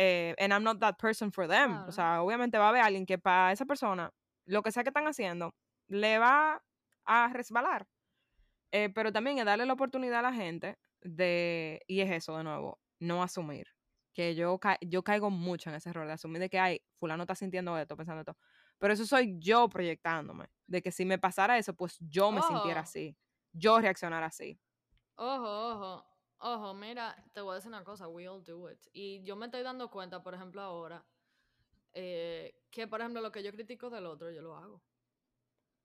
[0.03, 1.85] eh, and I'm not that person for them.
[1.87, 4.11] O sea, obviamente va a haber alguien que para esa persona,
[4.47, 5.55] lo que sea que están haciendo,
[5.89, 6.63] le va
[7.05, 7.87] a resbalar.
[8.73, 12.45] Eh, pero también es darle la oportunidad a la gente de, y es eso de
[12.45, 13.67] nuevo, no asumir.
[14.15, 17.35] Que yo, yo caigo mucho en ese error de asumir de que, ay, fulano está
[17.35, 18.39] sintiendo esto, pensando esto.
[18.79, 20.47] Pero eso soy yo proyectándome.
[20.67, 23.15] De que si me pasara eso, pues yo me sintiera así.
[23.53, 24.59] Yo reaccionara así.
[25.17, 26.10] Ojo, ojo.
[26.43, 28.81] Ojo, mira, te voy a decir una cosa, we all do it.
[28.93, 31.05] Y yo me estoy dando cuenta, por ejemplo, ahora,
[31.93, 34.83] eh, que, por ejemplo, lo que yo critico del otro, yo lo hago.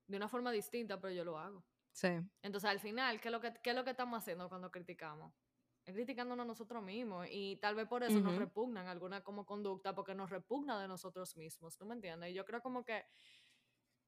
[0.06, 1.62] De una forma distinta, pero yo lo hago.
[1.92, 2.08] Sí.
[2.40, 5.34] Entonces, al final, ¿qué es lo que, qué es lo que estamos haciendo cuando criticamos?
[5.84, 7.26] Es criticándonos a nosotros mismos.
[7.30, 11.36] Y tal vez por eso nos repugnan alguna como conducta, porque nos repugna de nosotros
[11.36, 11.76] mismos.
[11.76, 12.30] ¿Tú me entiendes?
[12.30, 13.04] Y yo creo como que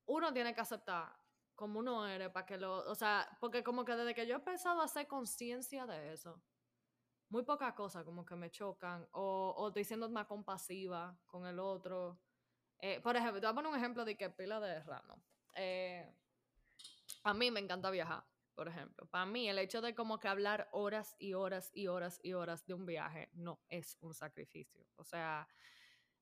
[0.06, 1.14] uno tiene que aceptar
[1.58, 4.38] como uno eres para que lo, o sea, porque como que desde que yo he
[4.38, 6.40] empezado a hacer conciencia de eso,
[7.30, 11.58] muy pocas cosas como que me chocan o, o estoy siendo más compasiva con el
[11.58, 12.20] otro.
[12.78, 15.20] Eh, por ejemplo, te voy a poner un ejemplo de que pila de random.
[15.56, 16.08] Eh,
[17.24, 19.08] a mí me encanta viajar, por ejemplo.
[19.08, 22.64] Para mí el hecho de como que hablar horas y horas y horas y horas
[22.66, 24.86] de un viaje no es un sacrificio.
[24.94, 25.48] O sea,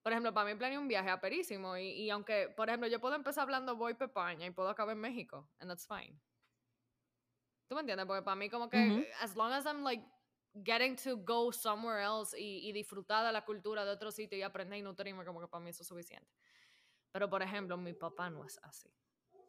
[0.06, 3.16] por ejemplo, para mí planeé un viaje aperísimo y, y aunque, por ejemplo, yo puedo
[3.16, 6.16] empezar hablando voy a España y puedo acabar en México, and that's fine.
[7.66, 8.06] ¿Tú me entiendes?
[8.06, 10.04] Porque para mí como que, as long as I'm like
[10.62, 14.42] getting to go somewhere else y, y, disfrutar de la cultura de otro sitio y
[14.42, 16.32] aprender y nutrirme, como que para mí eso es suficiente.
[17.10, 18.88] Pero, por ejemplo, mi papá no es así.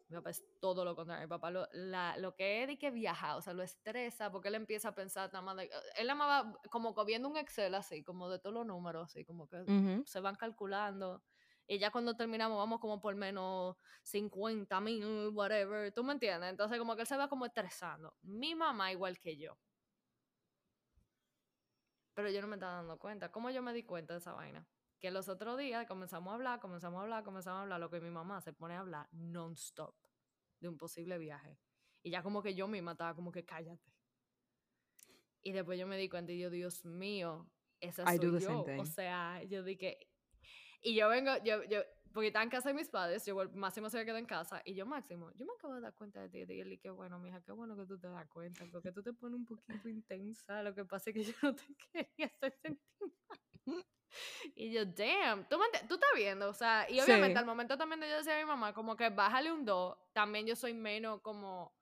[0.08, 1.26] Mi papá es todo lo contrario.
[1.26, 4.48] Mi papá lo, la, lo que es de que viaja, o sea, lo estresa porque
[4.48, 8.30] él empieza a pensar nada más de, Él va como viendo un Excel así, como
[8.30, 11.22] de todos los números, así, como que se van calculando.
[11.66, 15.92] Y ya cuando terminamos vamos como por menos 50 mil, whatever.
[15.92, 16.50] ¿Tú me entiendes?
[16.50, 18.14] Entonces como que él se va como estresando.
[18.22, 19.58] Mi mamá igual que yo.
[22.14, 23.30] Pero yo no me estaba dando cuenta.
[23.30, 24.66] ¿Cómo yo me di cuenta de esa vaina?
[25.00, 28.00] Que los otros días comenzamos a hablar, comenzamos a hablar, comenzamos a hablar, lo que
[28.00, 29.94] mi mamá se pone a hablar non-stop
[30.60, 31.58] de un posible viaje.
[32.02, 33.92] Y ya como que yo misma estaba como que cállate.
[35.42, 37.48] Y después yo me di cuenta y yo, Dios mío,
[37.80, 38.64] esa soy yo.
[38.78, 39.98] O sea, yo dije,
[40.82, 41.80] y yo vengo, yo, yo,
[42.12, 44.86] porque estaba en casa de mis padres, yo Máximo se quedado en casa, y yo,
[44.86, 47.40] Máximo, yo me acabo de dar cuenta de ti, y él, y qué bueno, mija,
[47.42, 50.74] qué bueno que tú te das cuenta, porque tú te pones un poquito intensa, lo
[50.74, 53.38] que pasa es que yo no te quería hacer sentir mal.
[54.56, 58.08] Y yo, damn, ¿tú, tú estás viendo, o sea, y obviamente al momento también de
[58.08, 61.72] yo decía a mi mamá, como que bájale un do, también yo soy menos como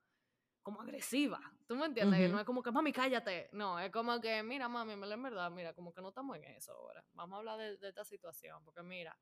[0.67, 1.39] como agresiva.
[1.65, 2.29] ¿Tú me entiendes?
[2.29, 3.47] No es como que, mami, cállate.
[3.53, 6.73] No, es como que, mira, mami, en verdad, mira, como que no estamos en eso
[6.73, 7.05] ahora.
[7.13, 9.17] Vamos a hablar de, esta situación, porque mira,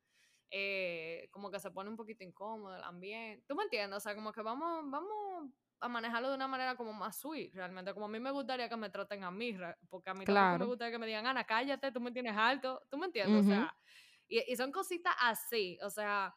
[0.49, 3.45] eh, como que se pone un poquito incómodo el ambiente.
[3.47, 3.97] ¿Tú me entiendes?
[3.97, 7.93] O sea, como que vamos, vamos a manejarlo de una manera como más sweet, realmente.
[7.93, 9.55] Como a mí me gustaría que me traten a mí,
[9.89, 10.57] porque a mí claro.
[10.57, 12.81] me gustaría que me digan, Ana, cállate, tú me tienes alto.
[12.89, 13.39] ¿Tú me entiendes?
[13.39, 13.75] O sea,
[14.27, 16.35] y, y son cositas así, o sea,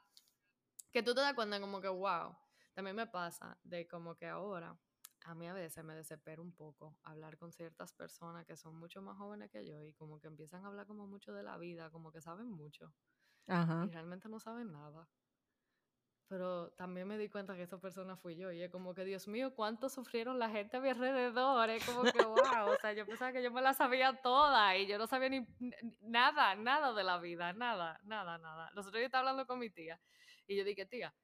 [0.93, 2.37] que tú te das cuenta como que, wow.
[2.75, 4.79] También me pasa de como que ahora
[5.25, 9.03] a mí a veces me desespera un poco hablar con ciertas personas que son mucho
[9.03, 11.91] más jóvenes que yo y como que empiezan a hablar como mucho de la vida,
[11.91, 12.95] como que saben mucho.
[13.81, 15.11] Y realmente no saben nada.
[16.29, 19.27] Pero también me di cuenta que esa persona fui yo y es como que, Dios
[19.29, 21.71] mío, cuánto sufrieron la gente a mi alrededor.
[21.71, 24.87] Es como que, wow, o sea, yo pensaba que yo me la sabía toda y
[24.87, 25.47] yo no sabía ni
[26.03, 28.71] nada, nada de la vida, nada, nada, nada.
[28.75, 29.99] Los otros días estaba hablando con mi tía
[30.47, 31.15] y yo dije, tía,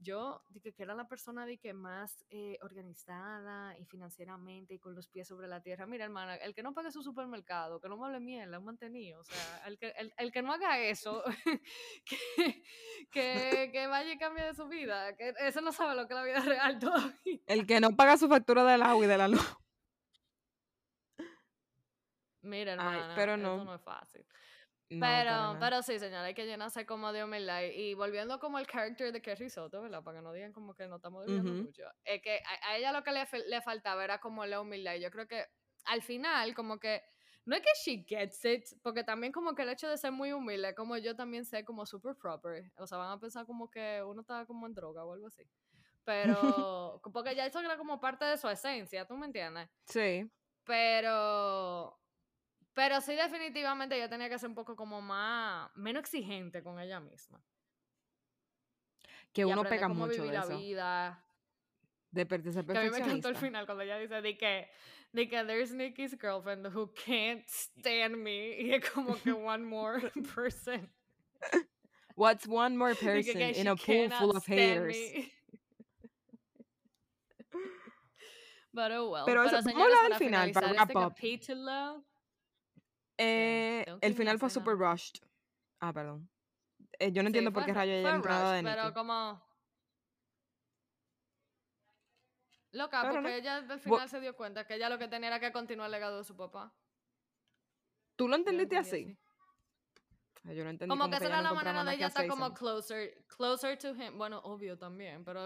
[0.00, 4.94] yo dije que era la persona de que más eh, organizada y financieramente y con
[4.94, 5.86] los pies sobre la tierra.
[5.86, 9.20] Mira, hermana, el que no pague su supermercado, que no me hable mierda, un mantenido.
[9.20, 11.24] O sea, el que, el, que no haga eso,
[13.10, 16.20] que, que, vaya y cambie de su vida, que eso no sabe lo que es
[16.20, 17.40] la vida real todavía.
[17.46, 19.56] El que no paga su factura del agua y de la luz.
[22.42, 23.56] Mira, hermana, pero no.
[23.56, 24.24] eso no es fácil
[24.88, 27.62] pero, pero sí, señora, hay que llenarse como de humildad.
[27.62, 30.02] Y volviendo como el character de Kerry Soto, ¿verdad?
[30.02, 31.84] Para que no digan como que no estamos viendo mucho.
[32.04, 34.94] Es que a, ella lo que le, le, faltaba era como la humildad.
[34.94, 35.44] Y yo creo que
[35.84, 37.02] al final, como que,
[37.44, 40.32] no es que she gets it, porque también como que el hecho de ser muy
[40.32, 42.72] humilde, como yo también sé como super proper.
[42.76, 45.42] O sea, van a pensar como que uno está como en droga o algo así.
[46.04, 49.68] Pero, porque ya eso era como parte de su esencia, ¿tú me entiendes?
[49.84, 50.30] Sí.
[50.64, 51.98] Pero
[52.78, 57.00] pero sí, definitivamente ella tenía que ser un poco como más, menos exigente con ella
[57.00, 57.42] misma.
[59.32, 60.56] Que uno pega mucho de la eso.
[60.56, 61.24] vida.
[62.12, 64.70] De pertenecer Que a mí me encantó el final cuando ella dice de que,
[65.12, 68.54] de que there's Nikki's girlfriend who can't stand me.
[68.60, 70.00] Y es como que one more
[70.36, 70.88] person.
[72.14, 74.96] What's one more person in a pool full of haters?
[78.72, 79.24] But oh well.
[79.26, 81.16] Pero, eso, ¿cómo al final para wrap up?
[83.18, 85.20] Eh, el final fue super rushed.
[85.80, 86.28] Ah, perdón.
[86.98, 89.46] Eh, yo no entiendo por qué rayo ella entrada de Pero como...
[92.72, 95.52] Loca, porque ella al final se dio cuenta que ella lo que tenía era que
[95.52, 96.72] continuar el legado de su papá.
[98.14, 99.16] ¿Tú lo entendiste así?
[100.54, 103.78] Yo no entendí como, que esa era la manera de ella estar como closer, closer
[103.78, 104.16] to him.
[104.16, 105.40] Bueno, obvio también, pero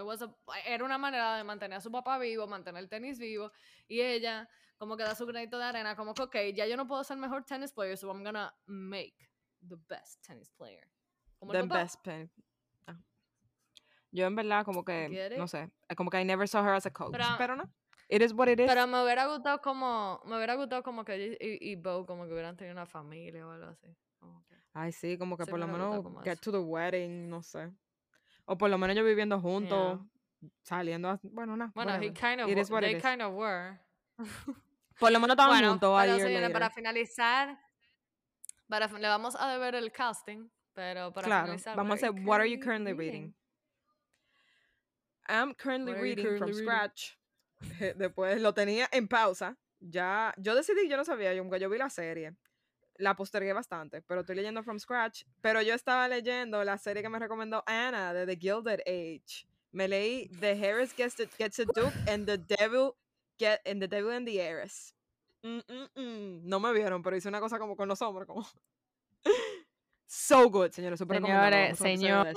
[0.65, 3.51] era una manera de mantener a su papá vivo, mantener el tenis vivo.
[3.87, 6.87] Y ella como que da su granito de arena, como que, ok, ya yo no
[6.87, 9.15] puedo ser mejor tennis player, so I'm gonna make
[9.67, 10.87] the best tennis player.
[11.39, 12.29] Como the best pen.
[12.87, 12.97] Ah.
[14.11, 16.91] Yo en verdad como que, no sé, como que I never saw her as a
[16.91, 17.63] coach, pero, no.
[18.09, 18.67] It is what it is.
[18.67, 22.33] Pero me hubiera gustado como, me hubiera gustado como que y, y Bo como que
[22.33, 23.87] hubieran tenido una familia o algo así.
[24.73, 27.71] Ay, sí, como que por lo menos get to the wedding, no sé.
[28.45, 29.99] O por lo menos ellos viviendo juntos,
[30.63, 31.71] saliendo, bueno, no.
[31.75, 33.79] Bueno, he kind of, they kind of were.
[34.99, 35.91] Por lo menos estaban juntos.
[36.53, 37.57] para finalizar,
[38.67, 41.75] para, le vamos a deber el casting, pero para claro, finalizar.
[41.75, 43.33] Vamos a hacer, what are you currently reading?
[45.27, 47.17] I'm currently reading from scratch.
[47.97, 49.57] Después lo tenía en pausa.
[49.79, 52.35] Ya, yo decidí, yo no sabía, yo, yo vi la serie.
[52.97, 55.23] La postergué bastante, pero estoy leyendo from scratch.
[55.41, 59.47] Pero yo estaba leyendo la serie que me recomendó Anna de The Gilded Age.
[59.71, 62.95] Me leí The Harris Gets, Gets a Duke and The Devil
[63.39, 64.93] Get in the Devil and the Heiress.
[65.41, 66.41] Mm, mm, mm.
[66.43, 68.45] No me vieron, pero hice una cosa como con los hombres, como.
[70.05, 70.99] so good, señores.
[70.99, 72.35] Super señores, señores.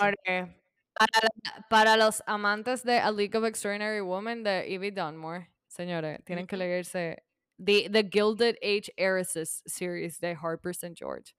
[0.99, 1.29] Para,
[1.69, 6.57] para, los amantes de A League of Extraordinary Women de Evie Dunmore, señores, tienen que
[6.57, 7.26] leerse
[7.59, 10.95] The, the Gilded Age Heiresses series de Harper St.
[10.95, 11.35] George.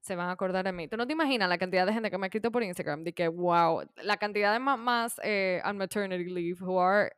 [0.00, 0.86] Se van a acordar de mí.
[0.86, 3.12] Tú no te imaginas la cantidad de gente que me ha escrito por Instagram de
[3.14, 7.10] que, wow, la cantidad de mamás eh, on maternity leave who are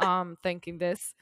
[0.00, 1.14] um, thinking this.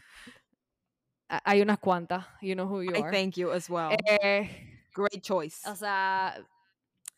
[1.29, 2.25] hay unas cuantas.
[2.41, 3.11] You know who you I are.
[3.11, 3.91] thank you as well.
[4.07, 4.49] Eh,
[4.95, 5.69] Great choice.
[5.69, 6.35] o sea,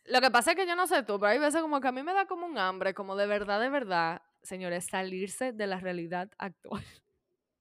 [0.06, 1.92] lo que pasa es que yo no sé tú, pero hay veces como que a
[1.92, 5.78] mí me da como un hambre, como de verdad, de verdad, señores, salirse de la
[5.78, 6.82] realidad actual.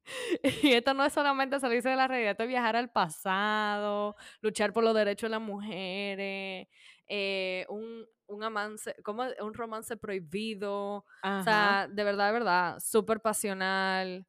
[0.64, 4.74] Y esto no es solamente salirse de la realidad, esto es viajar al pasado, luchar
[4.74, 6.68] por los derechos de las mujeres,
[7.08, 8.96] eh, un, un, amance,
[9.42, 11.06] un romance prohibido.
[11.22, 11.40] Ajá.
[11.40, 14.26] O sea, de verdad, de verdad, súper pasional.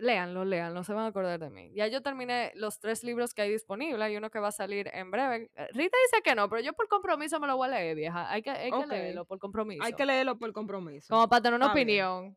[0.00, 1.72] Léanlo, léanlo, se van a acordar de mí.
[1.74, 4.88] Ya yo terminé los tres libros que hay disponibles, hay uno que va a salir
[4.94, 5.50] en breve.
[5.72, 8.30] Rita dice que no, pero yo por compromiso me lo voy a leer, vieja.
[8.30, 9.82] Hay que, hay que leerlo por compromiso.
[9.82, 11.08] Hay que leerlo por compromiso.
[11.12, 12.36] Como para tener una Está bien.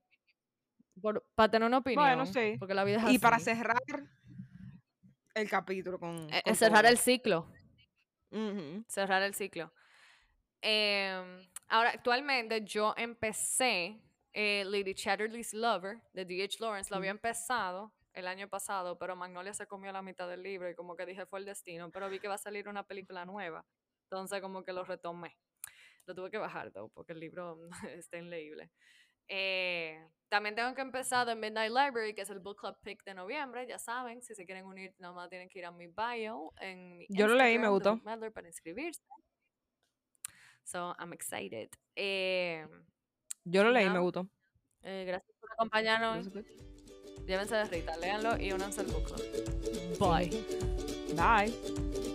[1.00, 2.04] Por- para tener una opinión.
[2.04, 2.56] Bueno, sí.
[2.60, 3.78] Porque la vida es y para cerrar
[5.34, 6.32] el capítulo con.
[6.34, 7.48] Eh, con cerrar el ciclo.
[8.88, 9.74] Cerrar el ciclo.
[10.62, 14.00] Em, ahora, actualmente yo empecé
[14.34, 16.58] eh, Lady Chatterley's Lover de D.H.
[16.60, 16.90] Lawrence.
[16.90, 20.76] Lo había empezado el año pasado, pero Magnolia se comió la mitad del libro y
[20.76, 23.66] como que dije fue el destino, pero vi que va a salir una película nueva.
[24.04, 25.38] Entonces como que lo retomé.
[26.06, 27.58] Lo tuve que bajar, though, porque el libro
[27.96, 28.72] está inleíble.
[29.34, 33.14] Eh, también tengo que empezar The Midnight Library, que es el book club pick de
[33.14, 33.66] noviembre.
[33.66, 37.06] Ya saben, si se quieren unir, nomás tienen que ir a mi bio en mi
[37.10, 37.98] Yo lo leí, me gustó.
[38.04, 39.02] Para inscribirse.
[40.64, 41.70] So, I'm excited.
[41.96, 42.68] Eh,
[43.46, 44.28] Yo lo leí, me gustó.
[44.84, 46.30] eh, gracias por acompañarnos.
[47.26, 49.98] Llévense de Rita, léanlo y únanse al book club.
[49.98, 50.30] Bye.
[51.16, 52.11] Bye.